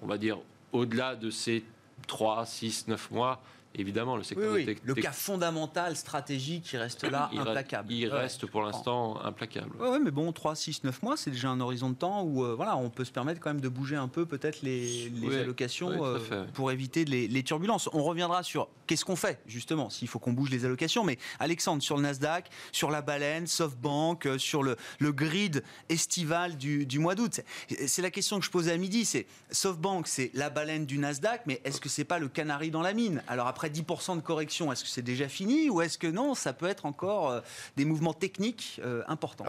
[0.00, 0.38] on va dire
[0.72, 1.64] au-delà de ces
[2.06, 3.42] 3, 6, 9 mois,
[3.74, 4.64] évidemment, le Oui, secteur oui.
[4.66, 7.92] tech- Le cas fondamental, stratégique, qui reste là, il, implacable.
[7.92, 9.76] il reste pour l'instant implacable.
[9.80, 12.44] Ouais, ouais, mais bon, 3, 6, 9 mois, c'est déjà un horizon de temps où
[12.44, 15.28] euh, voilà, on peut se permettre quand même de bouger un peu peut-être les, les
[15.28, 16.46] Ouais, allocations euh, fait, ouais.
[16.54, 17.88] pour éviter les, les turbulences.
[17.92, 21.04] On reviendra sur qu'est-ce qu'on fait justement s'il faut qu'on bouge les allocations.
[21.04, 26.56] Mais Alexandre, sur le Nasdaq, sur la baleine, SoftBank, euh, sur le, le grid estival
[26.56, 27.40] du, du mois d'août.
[27.68, 29.04] C'est- C'est la question que je posais à midi.
[29.04, 32.82] C'est SoftBank, c'est la baleine du Nasdaq, mais est-ce que c'est pas le canari dans
[32.82, 33.22] la mine?
[33.28, 36.34] Alors après, près 10% de correction, est-ce que c'est déjà fini ou est-ce que non,
[36.34, 37.40] ça peut être encore euh,
[37.76, 39.44] des mouvements techniques euh, importants?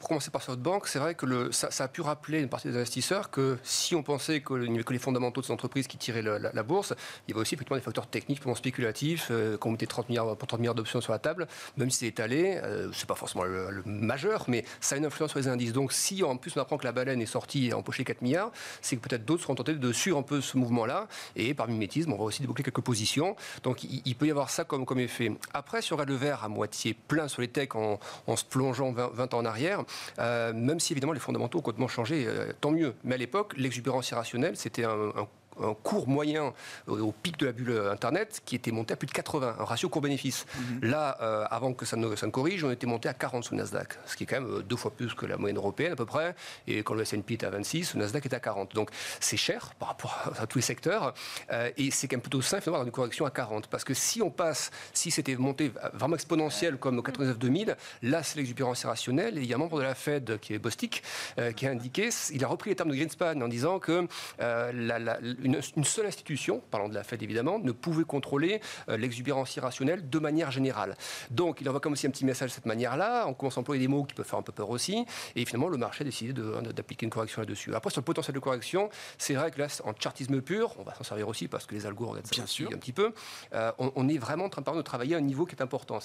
[0.00, 3.30] Pour commencer par banque, c'est vrai que ça, a pu rappeler une partie des investisseurs
[3.30, 6.62] que si on pensait que, le- que les fondamentaux de ces entreprises qui tiraient la,
[6.62, 6.94] bourse,
[7.28, 10.36] il y avait aussi effectivement des facteurs techniques, purement spéculatifs, euh, qu'on mettait 30 milliards,
[10.36, 13.44] pour 30 milliards d'options sur la table, même si c'est étalé, euh, c'est pas forcément
[13.44, 15.72] le, majeur, mais ça a une influence sur les indices.
[15.72, 18.22] Donc si en plus on apprend que la baleine est sortie et a empoché 4
[18.22, 21.68] milliards, c'est que peut-être d'autres seront tentés de suivre un peu ce mouvement-là, et par
[21.68, 23.36] mimétisme, on va aussi débloquer quelques positions.
[23.62, 25.32] Donc il, peut y avoir ça comme, effet.
[25.52, 27.98] Après, si on regarde le verre à moitié plein sur les techs en,
[28.34, 29.84] se plongeant 20, 20 ans en arrière,
[30.18, 32.94] même si évidemment les fondamentaux ont complètement changé, euh, tant mieux.
[33.04, 35.26] Mais à l'époque, l'exubérance irrationnelle, c'était un, un
[35.62, 36.52] un cours moyen
[36.86, 39.88] au, pic de la bulle Internet qui était monté à plus de 80, un ratio
[39.88, 40.46] court-bénéfice.
[40.82, 43.54] Là, euh, avant que ça ne, ça ne corrige, on était monté à 40 sous
[43.54, 45.96] Nasdaq, ce qui est quand même euh, deux fois plus que la moyenne européenne à
[45.96, 46.34] peu près.
[46.66, 48.74] Et quand le S&P est à 26, le Nasdaq est à 40.
[48.74, 51.14] Donc c'est cher par rapport à, tous les secteurs.
[51.52, 53.66] Euh, et c'est quand même plutôt sain finalement d'avoir une correction à 40.
[53.68, 58.36] Parce que si on passe, si c'était monté vraiment exponentiel comme au 99-2000, là c'est
[58.36, 59.38] l'exubérance irrationnelle.
[59.38, 61.02] Et il y a un membre de la Fed qui est Bostic
[61.38, 64.06] euh, qui a indiqué, il a repris les termes de Greenspan en disant que
[64.38, 68.96] la- la- une, une seule institution, parlant de la Fed évidemment, ne pouvait contrôler euh,
[68.96, 70.96] l'exubérance irrationnelle de manière générale.
[71.30, 73.80] Donc il envoie comme aussi un petit message de cette manière-là, on commence à employer
[73.80, 75.04] des mots qui peuvent faire un peu peur aussi,
[75.36, 77.74] et finalement le marché a décidé d'appliquer une correction là-dessus.
[77.74, 80.94] Après sur le potentiel de correction, c'est vrai que là en chartisme pur, on va
[80.94, 82.70] s'en servir aussi parce que les algos regardent ça Bien aussi sûr.
[82.72, 83.12] un petit peu,
[83.54, 85.98] euh, on, on est vraiment en train de travailler à un niveau qui est important.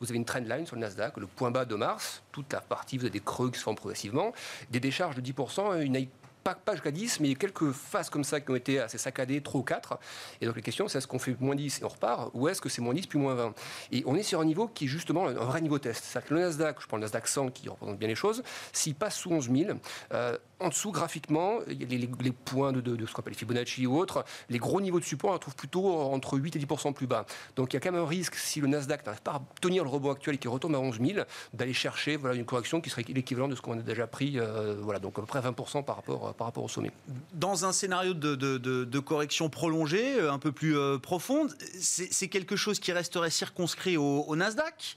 [0.00, 2.60] Vous avez une trend line sur le Nasdaq, le point bas de mars, toute la
[2.60, 4.32] partie, vous avez des creux qui se forment progressivement,
[4.70, 5.96] des décharges de 10%, une
[6.44, 8.78] pas, pas jusqu'à 10, mais il y a quelques phases comme ça qui ont été
[8.78, 9.98] assez saccadées, 3 ou 4.
[10.40, 12.60] Et donc la question, c'est est-ce qu'on fait moins 10 et on repart, ou est-ce
[12.60, 13.54] que c'est moins 10 puis moins 20
[13.92, 16.04] Et on est sur un niveau qui est justement un vrai niveau test.
[16.04, 18.94] C'est-à-dire que le Nasdaq, je prends le Nasdaq 100 qui représente bien les choses, s'il
[18.94, 19.70] passe sous 11 000,
[20.12, 23.98] euh, en dessous, graphiquement, il les, les- les points de, ce qu'on appelle Fibonacci ou
[23.98, 27.06] autres, les gros niveaux de support, on les trouve plutôt entre 8 et 10 plus
[27.06, 27.26] bas.
[27.56, 29.84] Donc il y a quand même un risque, si le Nasdaq n'arrive pas à tenir
[29.84, 32.90] le rebond actuel et qu'il retombe à 11 000, d'aller chercher voilà, une correction qui
[32.90, 35.52] serait l'équivalent de ce qu'on a déjà pris, euh, voilà, donc à peu près 20
[35.82, 36.92] par rapport, par rapport au sommet.
[37.32, 42.78] Dans un scénario de, correction prolongée, euh, un peu plus euh, profonde, c'est quelque chose
[42.78, 44.96] qui resterait circonscrit au Nasdaq?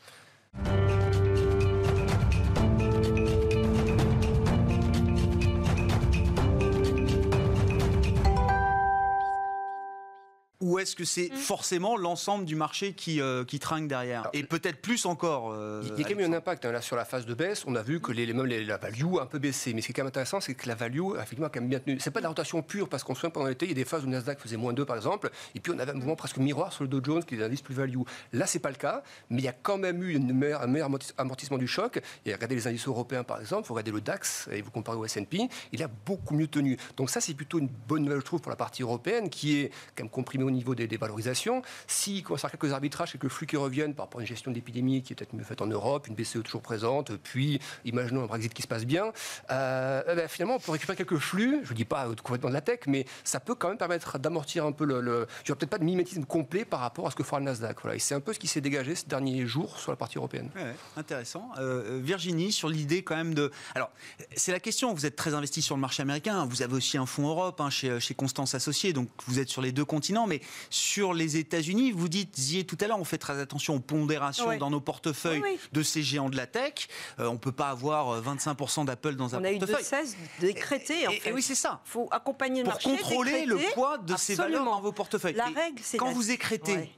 [10.67, 14.43] Ou est-ce que c'est forcément l'ensemble du marché qui, euh, qui trinque derrière Alors, Et
[14.43, 16.95] peut-être plus encore euh, Il y a quand même eu un impact hein, là sur
[16.97, 17.63] la phase de baisse.
[17.67, 19.73] On a vu que les, les, même les- la value a un peu baissé.
[19.73, 21.69] Mais ce qui est quand même intéressant, c'est que la value a effectivement quand même
[21.69, 21.99] bien tenu.
[22.01, 23.75] C'est pas de la rotation pure parce qu'on se souvient pendant l'été, il y a
[23.75, 25.95] des phases où le Nasdaq faisait moins 2 par exemple, et puis on avait un
[25.95, 28.01] mouvement presque miroir sur le Dow Jones qui est un indice plus value.
[28.34, 30.67] Là, c'est pas le cas, mais il y a quand même eu une meilleure- un
[30.67, 32.01] meilleur amorti- amortissement du choc.
[32.25, 35.06] Et regardez les indices européens par exemple, vous regardez le DAX et vous comparez au
[35.06, 36.77] S&P, il a beaucoup mieux tenu.
[36.97, 39.69] Donc ça, c'est plutôt une bonne nouvelle, je trouve, pour la partie européenne qui est
[39.95, 41.61] quand même comprimée au niveau des, des valorisations.
[41.87, 44.51] Si commence à avoir quelques arbitrages, quelques flux qui reviennent par rapport à une gestion
[44.51, 48.23] de l'épidémie qui est peut-être mieux faite en Europe, une BCE toujours présente, puis imaginons
[48.23, 49.11] un Brexit qui se passe bien,
[49.51, 52.49] euh, eh ben, finalement on peut récupérer quelques flux, je ne dis pas euh, complètement
[52.49, 55.01] de la tech, mais ça peut quand même permettre d'amortir un peu le...
[55.01, 57.45] le il n'y peut-être pas de mimétisme complet par rapport à ce que fera le
[57.45, 57.81] Nasdaq.
[57.81, 57.95] Voilà.
[57.95, 60.49] Et c'est un peu ce qui s'est dégagé ces derniers jours sur la partie européenne.
[60.55, 61.49] Ouais, intéressant.
[61.57, 63.51] Euh, Virginie, sur l'idée quand même de...
[63.75, 63.89] Alors,
[64.35, 67.05] c'est la question, vous êtes très investi sur le marché américain, vous avez aussi un
[67.05, 70.41] fonds Europe hein, chez, chez Constance Associés, donc vous êtes sur les deux continents, mais
[70.69, 74.57] sur les États-Unis, vous disiez tout à l'heure, on fait très attention aux pondérations Oui.
[74.57, 75.60] dans nos portefeuilles Oui, oui.
[75.71, 76.88] de ces géants de la tech.
[77.19, 79.83] Euh, on ne peut pas avoir euh, 25% d'Apple dans un On a eu portefeuille.
[79.83, 81.81] 2,16 décrété, en Et- oui, c'est ça.
[81.86, 82.89] Il faut accompagner le Pour marché.
[82.89, 83.73] contrôler le décréter.
[83.73, 85.33] poids de ces valeurs dans vos portefeuilles.
[85.36, 86.91] La Et règle, c'est Quand la- vous écrétez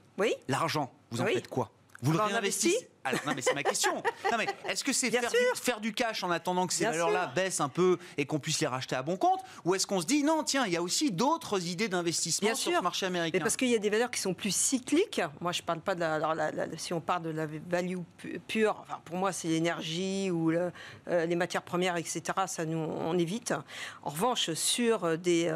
[0.48, 1.70] l'argent, vous en faites quoi?
[2.02, 2.88] Vous le Bah, on réinvestissez.
[3.04, 3.94] Alors, non, mais c'est ma question.
[4.30, 7.32] Non, mais est-ce que c'est faire, du- faire du cash en attendant que ces valeurs-là
[7.34, 10.06] baissent un peu et qu'on puisse les racheter à bon compte Ou est-ce qu'on se
[10.06, 13.42] dit, non, tiens, il y a aussi d'autres idées d'investissement sur ce marché américain Mais
[13.42, 15.22] parce qu'il y a des valeurs qui sont plus cycliques.
[15.40, 17.96] Moi, je parle pas de la, alors, la- la- si on parle de la value
[18.18, 20.70] pu- pure, enfin, pour moi, c'est l'énergie ou le-
[21.08, 22.22] euh, les matières premières, etc.
[22.46, 23.54] Ça, nous, on évite.
[24.02, 25.48] En revanche, sur euh, des,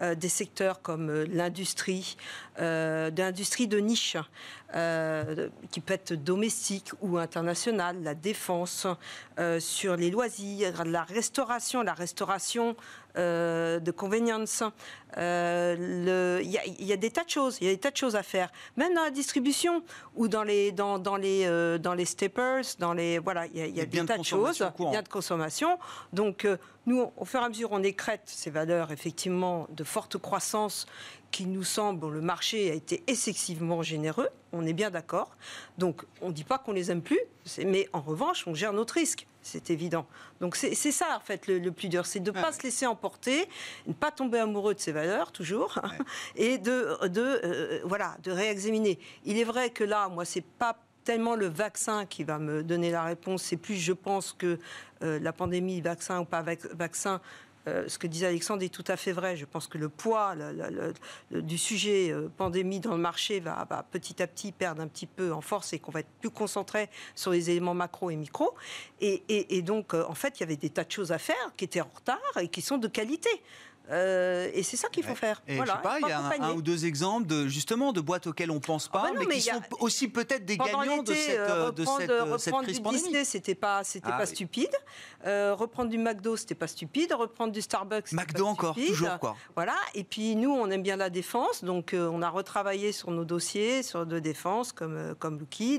[0.00, 2.16] euh, des secteurs comme l'industrie,
[2.60, 4.16] euh, de l'industrie de niche,
[5.70, 8.86] qui peut être domestique ou internationale, la défense,
[9.38, 12.76] euh, sur les loisirs, la restauration, la restauration
[13.16, 14.62] euh, de convenience.
[15.16, 17.78] Euh, Il y, a- il y a des tas de choses, il y a des
[17.80, 19.82] tas de choses à faire, même dans la distribution
[20.14, 23.62] ou dans les dans, dans les euh, dans les steppers, dans les voilà, il y
[23.62, 24.92] a, y a des de tas de choses, courante.
[24.92, 25.78] biens de consommation.
[26.12, 30.18] Donc euh, nous, au fur et à mesure, on écrète ces valeurs effectivement de forte
[30.18, 30.86] croissance
[31.30, 35.30] qui nous semble, bon, le marché a été excessivement généreux, on est bien d'accord.
[35.76, 37.20] Donc on ne dit pas qu'on les aime plus,
[37.66, 39.26] mais en revanche, on gère notre risque.
[39.42, 40.06] C'est évident.
[40.40, 43.48] Donc c'est ça en fait le, plus dur, c'est de ne pas se laisser emporter,
[43.86, 45.78] ne pas tomber amoureux de ses valeurs toujours,
[46.36, 48.98] et de, de euh, voilà de réexaminer.
[49.24, 52.90] Il est vrai que là, moi, c'est pas tellement le vaccin qui va me donner
[52.90, 54.58] la réponse, c'est plus, je pense, que
[55.02, 57.22] euh, la pandémie, vaccin ou pas vaccin,
[57.68, 59.36] euh, ce que disait Alexandre est tout à fait vrai.
[59.36, 60.34] Je pense que le poids
[61.30, 65.32] du sujet euh, pandémie dans le marché va, petit à petit perdre un petit peu
[65.32, 68.54] en force et qu'on va être plus concentré sur les éléments macro et micro.
[69.00, 71.80] et donc, en fait, il y avait des tas de choses à faire qui étaient
[71.80, 73.30] en retard et qui sont de qualité.
[73.90, 75.42] Euh, et c'est ça qu'il faut faire.
[75.46, 78.00] Et voilà, je sais pas, il y a un, ou deux exemples de justement de
[78.00, 81.14] boîtes auxquelles on pense pas, ah bah mais, qui sont aussi peut-être des gagnants de
[81.14, 84.74] cette, euh, de cette, euh, reprendre du Disney, c'était pas, c'était ah pas stupide.
[85.24, 87.12] reprendre du McDo, c'était pas stupide.
[87.12, 89.36] Reprendre du Starbucks, McDo pas encore, toujours quoi.
[89.54, 89.76] Voilà.
[89.94, 93.82] Et puis nous, on aime bien la défense, donc on a retravaillé sur nos dossiers
[93.82, 95.38] sur de défense comme comme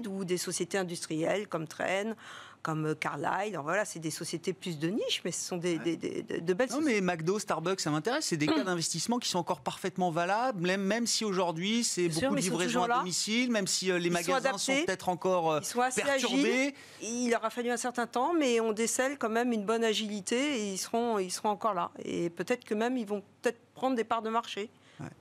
[0.09, 2.15] ou des sociétés industrielles comme Train
[2.61, 3.57] comme euh, Carlyle.
[3.63, 7.01] Voilà, c'est des sociétés plus de niche, mais ce sont des, de belles Non, mais
[7.01, 8.25] McDo, Starbucks, ça m'intéresse.
[8.25, 12.35] C'est des cas d'investissement qui sont encore parfaitement valables, même, même si aujourd'hui c'est beaucoup
[12.35, 15.59] de livraisons à domicile, même si euh, les magasins sont, peut-être encore euh,
[15.95, 16.73] perturbés.
[17.01, 20.59] Il leur a fallu un certain temps, mais on décèle quand même une bonne agilité
[20.59, 21.91] et ils seront, ils seront encore là.
[22.03, 24.69] Et peut-être que même ils vont peut-être prendre des parts de marché.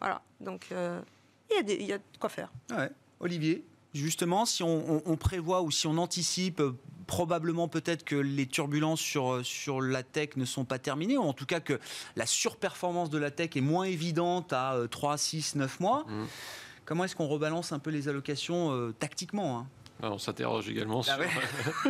[0.00, 2.50] Voilà, donc il y, a il y a de quoi faire.
[2.70, 2.90] Ouais.
[3.20, 6.62] Olivier, justement, si on, prévoit ou si on anticipe
[7.06, 11.32] probablement peut-être que les turbulences sur, sur la tech ne sont pas terminées, ou en
[11.32, 11.80] tout cas que
[12.16, 16.04] la surperformance de la tech est moins évidente à 3, 6, 9 mois.
[16.06, 16.24] Mmh.
[16.84, 19.66] Comment est-ce qu'on rebalance un peu les allocations euh, tactiquement hein?
[20.02, 21.18] Ah, on s'interroge également ah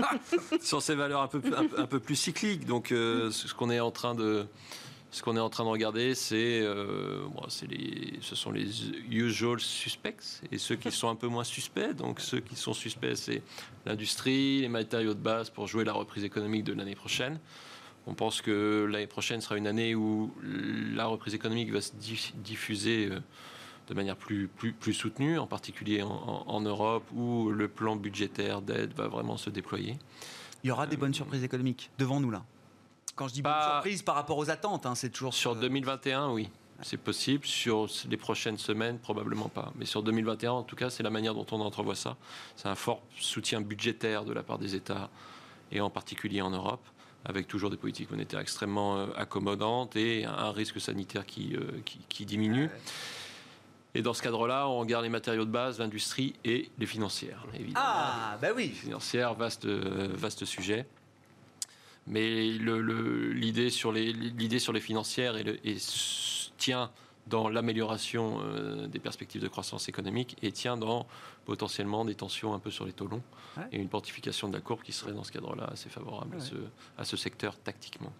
[0.62, 1.42] sur, ces valeurs un peu,
[1.76, 2.64] un, peu plus cycliques.
[2.64, 4.46] Donc, euh, ce qu'on est en train de,
[5.10, 7.26] ce qu'on est en train de regarder, c'est, euh,
[8.20, 11.94] ce sont les usual suspects et ceux qui sont un peu moins suspects.
[11.94, 13.42] Donc ceux qui sont suspects, c'est
[13.86, 17.38] l'industrie, les matériaux de base pour jouer la reprise économique de l'année prochaine.
[18.06, 21.92] On pense que l'année prochaine sera une année où la reprise économique va se
[22.36, 23.20] diffuser euh,
[23.88, 28.92] de manière plus, plus, plus soutenue, en particulier en, Europe, où le plan budgétaire d'aide
[28.94, 29.96] va vraiment se déployer.
[30.62, 32.44] Il y aura des bonnes surprises économiques devant nous là.
[33.18, 36.48] Quand je dis bonne surprise par rapport aux attentes, hein, c'est toujours sur 2021, oui.
[36.82, 37.44] C'est possible.
[37.44, 39.72] Sur les prochaines semaines, probablement pas.
[39.74, 42.16] Mais sur 2021, en tout cas, c'est la manière dont on entrevoit ça.
[42.54, 45.10] C'est un fort soutien budgétaire de la part des États,
[45.72, 46.86] et en particulier en Europe,
[47.24, 52.24] avec toujours des politiques monétaires extrêmement euh, accommodantes et un risque sanitaire qui, euh, qui,
[52.24, 52.70] diminue.
[53.96, 57.84] Et dans ce cadre-là, on regarde les matériaux de base, l'industrie et les financières, évidemment.
[57.84, 58.68] Ah, bah oui.
[58.68, 60.86] Les financières, vaste, vaste sujet.
[62.08, 65.76] Mais l'idée sur, les, sur les financières et,
[66.56, 66.90] tient
[67.26, 71.06] dans l'amélioration euh, des perspectives de croissance économique et tient dans
[71.44, 73.22] potentiellement des tensions un peu sur les taux longs
[73.70, 76.54] et une portification de la courbe qui serait dans ce cadre-là assez favorable à, ce,
[76.96, 78.12] à, ce, secteur tactiquement.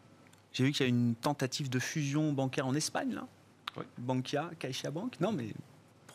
[0.53, 3.27] J'ai vu qu'il y a une tentative de fusion bancaire en Espagne, là.
[3.99, 5.21] Bankia, CaixaBank.
[5.21, 5.55] Non, mais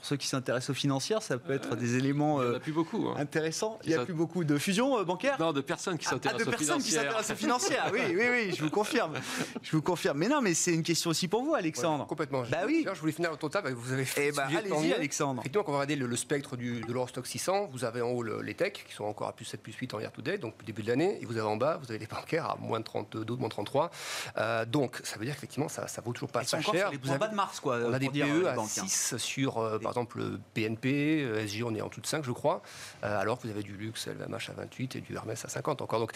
[0.04, 3.16] ceux qui s'intéressent aux financières, ça peut être des éléments il plus beaucoup, hein.
[3.18, 3.80] intéressants.
[3.84, 5.38] Il n'y a plus beaucoup de fusions euh, bancaires?
[5.40, 7.90] Non, de personnes qui ah, s'intéressent ah, de personnes qui s'intéressent aux financières.
[7.92, 9.14] Oui, oui, oui, je vous confirme.
[9.62, 10.18] Je vous confirme.
[10.18, 12.06] Mais non, mais c'est une question aussi pour vous, Alexandre.
[12.06, 12.44] complètement.
[12.52, 12.86] Bah oui.
[12.94, 13.72] Je voulais finir au total.
[13.74, 14.28] Vous avez fait.
[14.28, 15.42] Eh bah, allez-y, Alexandre.
[15.42, 18.24] Effectivement, quand on va regarder le, spectre du, de l'Eurostock 600, vous avez en haut
[18.24, 20.54] les techs qui sont encore à plus 7, plus 8 en year to date, donc
[20.66, 21.20] début de l'année.
[21.22, 23.92] Et vous avez en bas, vous avez les bancaires à moins de 32, moins 33.
[24.38, 26.92] Euh, donc, ça veut dire qu'effectivement, ça, ça vaut toujours pas ça cher.
[27.02, 27.80] Vous en bas de Mars, quoi.
[27.86, 31.74] On a des PE à 6 sur, euh, par exemple, le BNP euh, SG, on
[31.76, 32.62] est en tout de 5, je crois,
[33.04, 35.82] euh, alors que vous avez du luxe LVMH à 28 et du Hermès à 50
[35.82, 36.00] encore.
[36.00, 36.12] Donc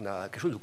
[0.00, 0.58] on a quelque chose de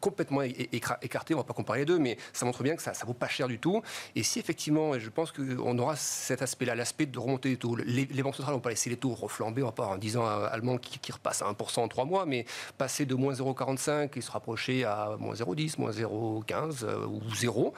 [0.00, 2.92] complètement écarté, on ne va pas comparer les deux, mais ça montre bien que ça
[2.92, 3.82] ne vaut pas cher du tout.
[4.14, 8.06] Et si effectivement, je pense qu'on aura cet aspect-là, l'aspect de remonter les taux, les,
[8.22, 10.98] banques centrales vont pas laisser les taux reflamber, on va pas 10 ans allemand qui,
[10.98, 12.44] qui, repasse à 1% en 3 mois, mais
[12.76, 17.74] passer de moins 0,45 et se rapprocher à moins 0,10, moins 0,15 euh, ou 0,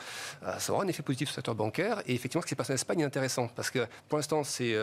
[0.58, 2.02] ça aura un effet positif sur le secteur bancaire.
[2.06, 4.76] Et effectivement, ce qui s'est passé en Espagne est intéressant, parce que pour l'instant, c'est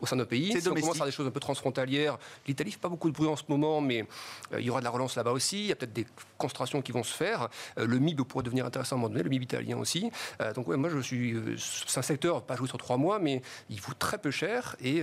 [0.00, 0.60] au sein de nos pays.
[0.60, 3.28] Si on commence à des choses un peu transfrontalières, l'Italie fait pas beaucoup de bruit
[3.28, 4.06] en ce moment, mais
[4.52, 5.60] euh, il y aura de la relance là-bas aussi.
[5.60, 6.06] Il y a peut-être des
[6.38, 7.48] concentrations qui vont se faire.
[7.78, 10.10] Euh, le MIB pourrait devenir intéressant à un moment donné, le MIB italien aussi.
[10.40, 13.42] Euh, donc ouais, moi je suis, c'est un secteur pas joué sur trois mois, mais
[13.70, 15.02] il vaut très peu cher et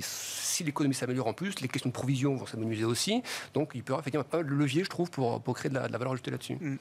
[0.00, 3.22] si l'économie s'améliore en plus, les questions de provision vont s'amenuiser aussi.
[3.54, 5.70] Donc il peut y avoir effectivement pas mal de levier, je trouve, pour, pour créer
[5.70, 6.56] de la, valeur ajoutée là-dessus.
[6.60, 6.76] Mm.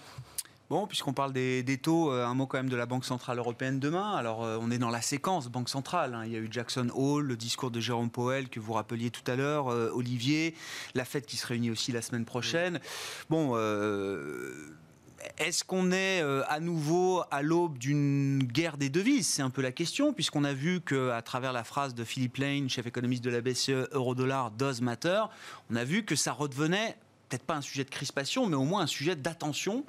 [0.71, 3.81] Bon, puisqu'on parle des, taux, euh, un mot quand même de la Banque Centrale Européenne
[3.81, 4.13] demain.
[4.13, 6.13] Alors, euh, on est dans la séquence Banque Centrale.
[6.13, 6.23] Hein.
[6.25, 9.29] Il y a eu Jackson Hole, le discours de Jérôme Powell que vous rappeliez tout
[9.29, 10.55] à l'heure, euh, Olivier,
[10.95, 12.79] la fête qui se réunit aussi la semaine prochaine.
[13.29, 13.57] Bon,
[15.37, 19.27] est-ce qu'on est à nouveau à l'aube d'une guerre des devises?
[19.27, 22.69] C'est un peu la question, puisqu'on a vu qu'à travers la phrase de Philippe Lane,
[22.69, 25.23] chef économiste de la BCE, euro-dollar does matter,
[25.69, 26.95] on a vu que ça redevenait
[27.27, 29.83] peut-être pas un sujet de crispation, mais au moins un sujet d'attention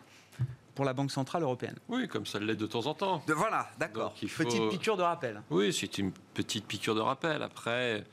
[0.75, 1.77] pour la Banque Centrale Européenne.
[1.89, 3.23] Oui, comme ça l'est de temps en temps.
[3.27, 4.15] De, voilà, d'accord.
[4.29, 5.43] Faut- Petite piqûre de rappel.
[5.51, 7.43] Oui, c'est une petite piqûre de rappel.
[7.43, 8.05] Après,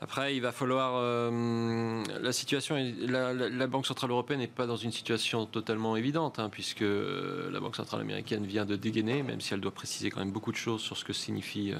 [0.00, 0.92] après il va falloir.
[0.96, 5.96] euh, la situation, la, la- la Banque centrale européenne n'est pas dans une situation totalement
[5.96, 9.72] évidente, hein, puisque euh, la Banque centrale américaine vient de dégainer, même si elle doit
[9.74, 11.72] préciser quand même beaucoup de choses sur ce que signifie.
[11.72, 11.78] euh,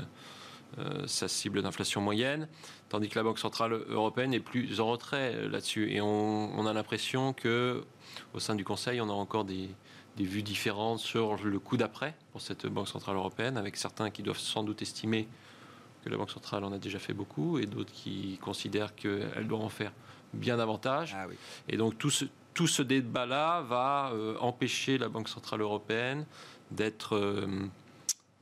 [0.78, 2.48] euh, sa cible d'inflation moyenne,
[2.88, 5.92] tandis que la Banque centrale européenne est plus en retrait là-dessus.
[5.92, 7.84] Et on, on a l'impression que
[8.36, 9.70] au sein du Conseil, on a encore des,
[10.16, 14.22] des vues différentes sur le coup d'après pour cette Banque centrale européenne, avec certains qui
[14.22, 15.26] doivent sans doute estimer
[16.04, 19.58] que la Banque centrale en a déjà fait beaucoup, et d'autres qui considèrent qu'elle doit
[19.58, 19.92] en faire
[20.34, 21.16] bien davantage.
[21.18, 21.36] Ah oui.
[21.68, 26.26] Et donc tout ce, tout ce débat-là va euh, empêcher la Banque centrale européenne
[26.70, 27.46] d'être, euh,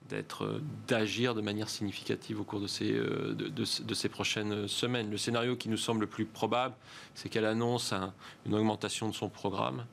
[0.09, 4.69] d'être, euh, d'agir de manière significative au cours de ces, euh, de, de- ces prochaines
[4.69, 5.11] semaines.
[5.11, 6.75] Le scénario qui nous semble le plus probable,
[7.15, 8.13] c'est qu'elle annonce un-
[8.47, 9.87] une augmentation de son programme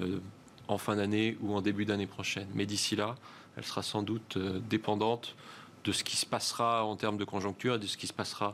[0.00, 0.18] euh,
[0.68, 2.48] en fin d'année ou en début d'année prochaine.
[2.54, 3.16] Mais d'ici là,
[3.56, 4.36] elle sera sans doute
[4.68, 5.34] dépendante
[5.84, 8.52] de ce qui se passera en termes de conjoncture et de ce qui se passera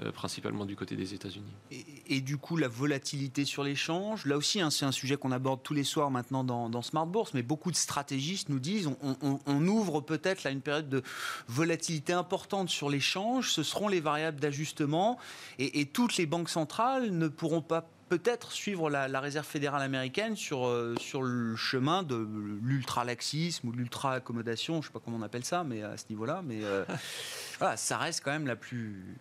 [0.00, 1.52] euh, principalement du côté des États-Unis.
[1.70, 1.84] Et,
[2.16, 5.62] et du coup, la volatilité sur l'échange, là aussi, hein, c'est un sujet qu'on aborde
[5.62, 9.16] tous les soirs maintenant dans, dans Smart Bourse, mais beaucoup de stratégistes nous disent on,
[9.22, 11.02] on- on ouvre peut-être là une période de
[11.48, 15.18] volatilité importante sur l'échange, ce seront les variables d'ajustement,
[15.58, 19.80] et, et toutes les banques centrales ne pourront pas peut-être suivre la, la réserve fédérale
[19.82, 22.28] américaine sur, euh, sur le chemin de
[22.62, 26.04] l'ultra-laxisme ou de l'ultra-accommodation, je ne sais pas comment on appelle ça, mais à ce
[26.10, 26.84] niveau-là, mais euh,
[27.58, 29.16] voilà, ça reste quand même la plus,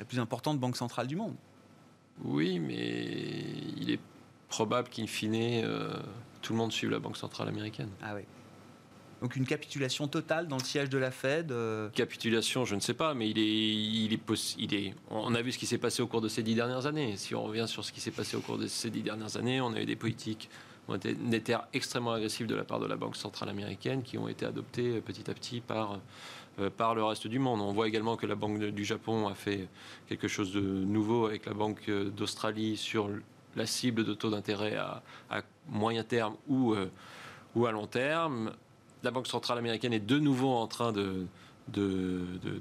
[0.00, 1.34] la plus importante banque centrale du monde.
[2.24, 3.46] Oui, mais
[3.76, 4.00] il est
[4.48, 5.34] probable qu'in fine,
[5.64, 5.94] euh,
[6.42, 7.90] tout le monde suive la Banque centrale américaine.
[8.02, 8.22] Ah oui.
[9.20, 11.52] Donc une capitulation totale dans le siège de la Fed.
[11.52, 14.94] euh, Capitulation, je ne sais pas, mais il est, il est, possi- il est.
[15.10, 17.16] On a vu ce qui s'est passé au cours de ces dix dernières années.
[17.18, 19.60] Si on revient sur ce qui s'est passé au cours de ces dix dernières années,
[19.60, 20.48] on a eu des politiques
[20.88, 24.96] monétaires extrêmement agressives de la part de la Banque centrale américaine qui ont été adoptées
[24.96, 26.00] euh, petit à petit par,
[26.76, 27.60] par le reste du monde.
[27.60, 29.68] On voit également que la Banque du Japon a fait
[30.08, 33.08] quelque chose de nouveau avec la Banque euh, d'Australie sur
[33.56, 36.90] la cible de taux d'intérêt à, à moyen terme ou, euh,
[37.54, 38.52] ou à long terme.
[39.02, 41.26] La Banque centrale américaine est de nouveau en train de,
[41.68, 42.58] de, de,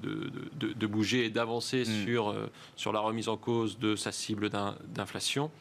[0.58, 2.06] de- de- bouger et d'avancer Mm.
[2.06, 5.52] sur, euh, sur la remise en cause de sa cible d'in- d'inflation.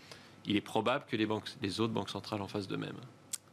[0.47, 2.95] Il est probable que les, banques, les autres banques centrales en fassent de même.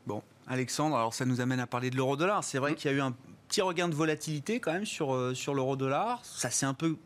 [0.08, 2.44] Bon, Alexandre, alors ça nous amène à parler de l'euro-dollar.
[2.44, 3.14] C'est vrai qu'il y a eu un
[3.56, 6.20] petit regain de volatilité quand même sur, euh, sur l'euro-dollar.
[6.26, 6.97] Ça s'est un peu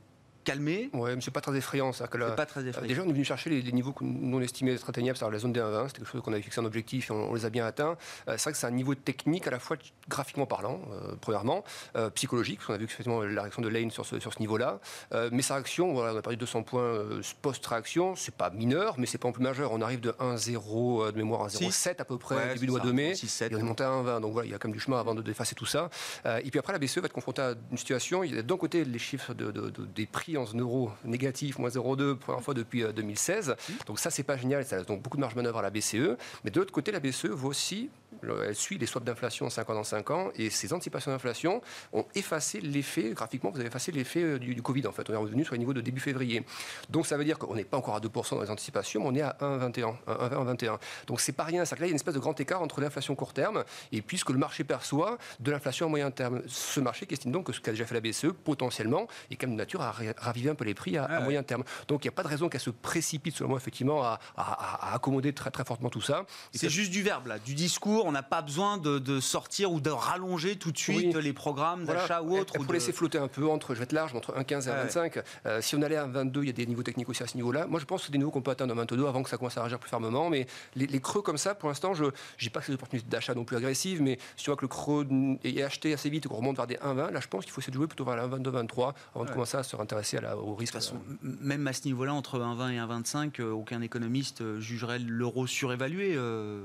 [0.50, 0.90] calmé.
[0.94, 1.92] Ouais, mais c'est pas très effrayant.
[1.94, 2.08] ça.
[2.12, 2.88] C'est pas très Euh, effrayant.
[2.88, 5.34] Déjà, on est venu chercher les, les niveaux que nous on estimait être atteignables, c'est-à-dire
[5.34, 5.88] la zone des 1,20.
[5.88, 7.98] C'était quelque chose qu'on avait fixé en objectif et on, on les a bien atteints.
[8.28, 9.78] Euh, c'est vrai que c'est un niveau technique à la fois
[10.08, 11.64] graphiquement parlant, euh, premièrement,
[11.96, 14.34] euh, psychologique, parce qu'on a vu que effectivement, la réaction de Lane sur ce, sur
[14.34, 14.80] ce niveau-là.
[15.14, 18.96] Euh, mais sa réaction, voilà, on a perdu 200 points euh, post-réaction, c'est pas mineur,
[18.98, 19.72] mais c'est pas non plus majeur.
[19.72, 22.72] On arrive de 1,0 euh, de mémoire à 0,7 à peu près Ouais, début du
[22.72, 23.14] mois de mai.
[23.14, 23.52] 6,7.
[23.52, 24.22] Et on est monté à 1,20.
[24.22, 25.90] Donc voilà, il y a quand même du chemin avant de dépasser tout ça.
[26.26, 28.24] Euh, et puis après, la BCE va être confrontée à une situation.
[28.24, 31.60] Il y a d'un côté les chiffres de- de- de- des prix en euros négatifs,
[31.60, 33.56] moins 0,2, première fois depuis euh, 2016.
[33.86, 34.66] Donc ça, c'est pas génial.
[34.66, 36.18] Ça laisse donc beaucoup de marge de manœuvre à la BCE.
[36.44, 37.90] Mais de l'autre côté, la BCE voit aussi,
[38.24, 40.30] elle suit les swaps d'inflation 5 ans dans 5 ans.
[40.36, 41.62] Et ces anticipations d'inflation
[41.94, 45.10] ont effacé l'effet, graphiquement, vous avez effacé l'effet euh, du, du Covid en fait.
[45.10, 46.44] On est revenu sur les niveaux de début février.
[46.90, 49.16] Donc ça veut dire qu'on n'est pas encore à 2% dans les anticipations, mais on
[49.16, 49.96] est à 1,21.
[50.08, 50.78] 1,20, 1,21.
[51.08, 51.66] Donc c'est pas rien.
[51.66, 53.64] C'est-à-dire que là, il y a une espèce de grand écart entre l'inflation court terme
[53.92, 56.42] et puis ce que le marché perçoit de l'inflation à moyen terme.
[56.48, 59.48] Ce marché qui estime donc que ce qu'a déjà fait la BCE, potentiellement, est quand
[59.48, 61.24] même de nature à ra- raviver un peu les prix à, à Ah ouais.
[61.26, 61.64] moyen terme.
[61.88, 64.90] Donc il n'y a pas de raison qu'elle se précipite, selon moi, effectivement, à, à-
[64.92, 66.26] à accommoder très, très fortement tout ça.
[66.54, 68.09] C'est juste du verbe, là, du discours.
[68.10, 71.22] On n'a pas besoin de, de sortir ou de rallonger tout de suite Oui.
[71.24, 72.02] les programmes Voilà.
[72.02, 72.54] d'achat ou autres.
[72.56, 74.68] Il ou faut de- laisser flotter un peu entre, je vais être large, entre 1,15
[74.68, 74.78] et Ouais.
[74.78, 75.22] 1,25.
[75.46, 77.36] Euh, si on allait à 1,22, il y a des niveaux techniques aussi à ce
[77.38, 77.68] niveau-là.
[77.68, 79.38] Moi, je pense que c'est des niveaux qu'on peut atteindre à 22 avant que ça
[79.38, 80.30] commence à réagir plus fermement.
[80.32, 83.44] Mais les, les creux comme ça, pour l'instant, je n'ai pas des opportunités d'achat non
[83.46, 85.08] plus agressives, mais si tu vois que le creux
[85.44, 87.62] est acheté assez vite et qu'on remonte vers des 1,20, là, je pense qu'il faut
[87.62, 89.34] essayer de jouer plutôt vers la 1,22, 23 avant de Ouais.
[89.36, 90.74] commencer à se réintéresser à la- au risque.
[90.74, 94.42] De toute façon, m- même à ce niveau-là, entre 1,20 et 1,25, euh, aucun économiste
[94.42, 96.62] euh, jugerait l'euro surévalué, euh,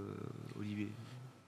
[0.58, 0.88] Olivier.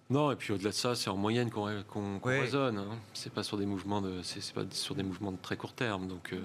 [0.08, 2.78] Non, et puis au-delà de ça, c'est en moyenne qu'on raisonne.
[2.78, 2.96] hein.
[3.12, 6.06] C'est pas sur des mouvements de, c'est pas sur des mouvements de très court terme.
[6.06, 6.40] Donc, euh,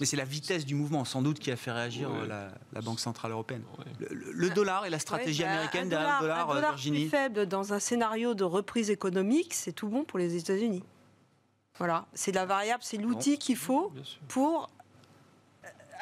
[0.00, 2.22] Mais c'est la vitesse du mouvement, sans doute, qui a fait réagir Ouais.
[2.22, 3.62] euh, la, la Banque Centrale Européenne.
[3.78, 3.84] ouais.
[4.00, 6.54] Le, le- le dollar et la stratégie Ouais, bah, américaine derrière le dollar, un euh,
[6.56, 10.34] dollar Virginie plus faible dans un scénario de reprise économique, c'est tout bon pour les
[10.34, 10.82] États-Unis.
[11.78, 13.92] Voilà, c'est la variable, c'est l'outil qu'il faut
[14.26, 14.70] pour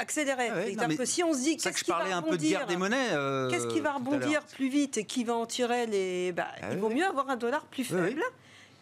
[0.02, 0.48] accélérer.
[0.50, 1.96] Ah ouais, non, que si on se dit C'est ça que qu'est-ce je qui va
[1.98, 3.08] parlais un peu de guerre rebondir, des monnaies.
[3.12, 6.66] euh, qu'est-ce qui va rebondir plus vite et qui va en tirer les, bah, Ah
[6.72, 8.22] il vaut mieux avoir un dollar plus faible.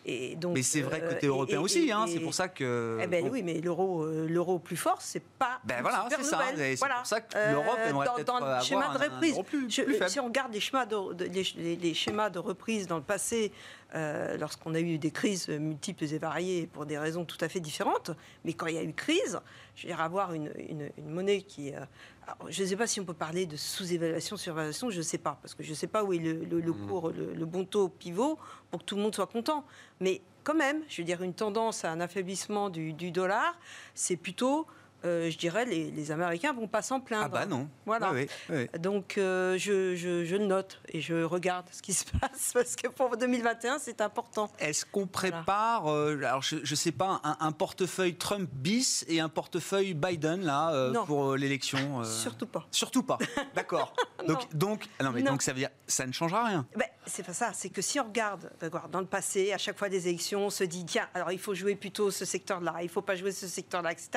[0.07, 2.99] Et donc, Mais c'est vrai euh, côté européen et- aussi, hein, c'est pour ça que.
[3.03, 3.31] eh ben bon.
[3.33, 5.61] oui, mais l'euro, euh, l'euro plus fort, c'est pas.
[5.65, 6.41] Ben voilà, c'est ça.
[6.57, 6.95] c'est Voilà.
[6.97, 9.09] pour ça que Euh, l'Europe aimerait dans- peut-être dans le avoir schéma un- de un
[9.15, 9.33] reprise.
[9.33, 10.11] euro plus- Je- plus faible.
[10.11, 13.03] si on regarde les schémas de, de- les, les- les schémas de reprise dans le
[13.03, 13.53] passé,
[13.95, 17.61] euh, lorsqu'on a eu des crises multiples et variées pour des raisons tout à fait
[17.61, 18.11] différentes,
[18.45, 19.39] mais quand il y a eu crise,
[19.77, 21.75] je veux dire, avoir une, une- une monnaie qui.
[21.75, 21.81] euh,
[22.49, 25.39] je ne sais pas si on peut parler de sous-évaluation, surévaluation, je ne sais pas,
[25.43, 27.65] parce que je ne sais pas où est le, le- le cours, le, le bon
[27.65, 28.39] taux pivot
[28.71, 29.65] pour que tout le monde soit content.
[30.01, 33.59] Mais quand même, je veux dire, une tendance à un affaiblissement du, du dollar,
[33.95, 34.67] c'est plutôt,
[35.05, 37.27] euh, je dirais, les, les Américains vont pas s'en plaindre.
[37.27, 37.69] Ah bah non.
[37.87, 38.13] Voilà.
[38.13, 38.81] Oui, oui, oui.
[38.81, 42.77] Donc euh, je, je- je le note et je regarde ce qui se passe parce
[42.77, 44.51] que pour 2021 c'est important.
[44.59, 49.21] Est-ce qu'on prépare, euh, alors je ne sais pas, un, un portefeuille Trump bis et
[49.21, 52.67] un portefeuille Biden là pour l'élection Surtout pas.
[52.71, 53.19] Surtout pas.
[53.55, 53.95] D'accord.
[54.27, 55.33] donc, donc, ah non, mais Non.
[55.33, 56.67] donc ça veut dire, ça ne changera rien.
[56.77, 59.79] Ben, c'est pas ça, c'est que si on regarde d'accord, dans le passé, à chaque
[59.79, 62.89] fois des élections, on se dit tiens, alors il faut jouer plutôt ce secteur-là, il
[62.89, 64.11] faut pas jouer ce secteur-là, etc.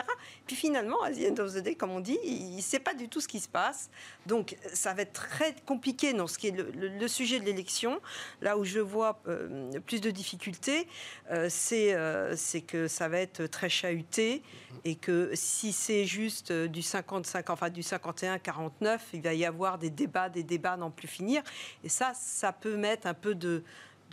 [0.46, 3.40] Puis finalement, à the comme on dit, il ne sait pas du tout ce qui
[3.40, 3.90] se passe.
[4.26, 8.00] Donc ça va être très compliqué dans ce qui est le, sujet de l'élection.
[8.42, 10.88] Là où je vois euh, plus de difficultés,
[11.32, 14.42] euh, c'est euh, c'est que ça va être très chahuté
[14.86, 19.90] et que si c'est juste du 55, enfin du 51-49, il va y avoir des
[19.90, 21.44] débats, des débats n'en plus finir.
[21.84, 23.64] Et ça, ça peut mettre un peu de,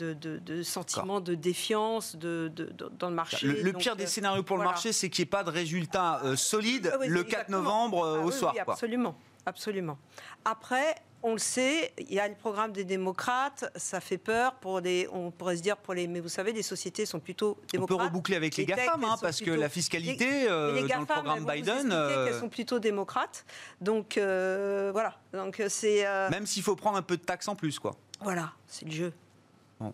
[0.00, 2.50] de, de- de sentiment de défiance de,
[2.98, 3.46] dans le marché.
[3.46, 4.70] Le, pire euh, des scénarios pour voilà.
[4.70, 7.26] le marché, c'est qu'il n'y ait pas de résultat euh, solide Ah oui, le 4
[7.26, 7.58] exactement.
[7.58, 8.52] novembre euh, Ah au oui, soir.
[8.56, 8.74] oui, quoi.
[8.74, 9.98] absolument, absolument.
[10.44, 14.80] Après, on le sait, il y a le programme des démocrates, ça fait peur pour
[15.12, 17.66] on pourrait se dire pour les, mais vous savez, les sociétés sont plutôt On peut
[17.72, 18.00] démocrates.
[18.08, 20.82] reboucler avec les, Les GAFAM, hein, elles parce que la fiscalité Mais euh, les dans
[20.82, 23.44] le GAFAM, programme elles Biden, euh, qu'elles sont plutôt démocrates.
[23.82, 25.14] Donc euh, voilà.
[25.34, 27.96] Donc euh, c'est euh, même s'il faut prendre un peu de taxes en plus, quoi.
[28.22, 29.12] voilà, c'est le jeu.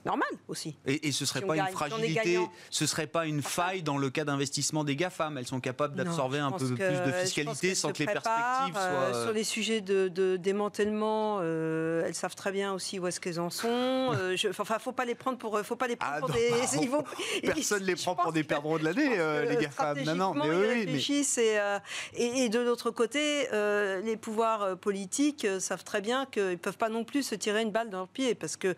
[0.04, 0.76] Normal aussi.
[0.86, 2.38] Et, et ce serait Si on pas une fragilité,
[2.70, 5.38] ce serait pas une faille dans le cas d'investissement des GAFAM.
[5.38, 9.22] Elles sont capables d'absorber un peu plus de fiscalité sans que les perspectives euh, soient.
[9.24, 13.38] sur les sujets de, de démantèlement, euh, elles savent très bien aussi où est-ce qu'elles
[13.40, 13.68] en sont.
[13.68, 16.34] Euh, je- Enfin, faut pas les prendre pour, faut pas les prendre Ah pour non,
[16.34, 16.50] des.
[16.50, 17.04] bah, ils vont-
[17.42, 19.98] Personne ne les prend pour des perdants de l'année, euh, les GAFAM.
[20.04, 20.56] Non, non, mais oui,
[20.86, 21.78] ils oui, mais- et, euh,
[22.14, 26.42] et, et de l'autre côté, euh, les pouvoirs euh, politiques euh, savent très bien qu'ils
[26.50, 28.74] ne peuvent pas non plus se tirer une balle dans le pied parce que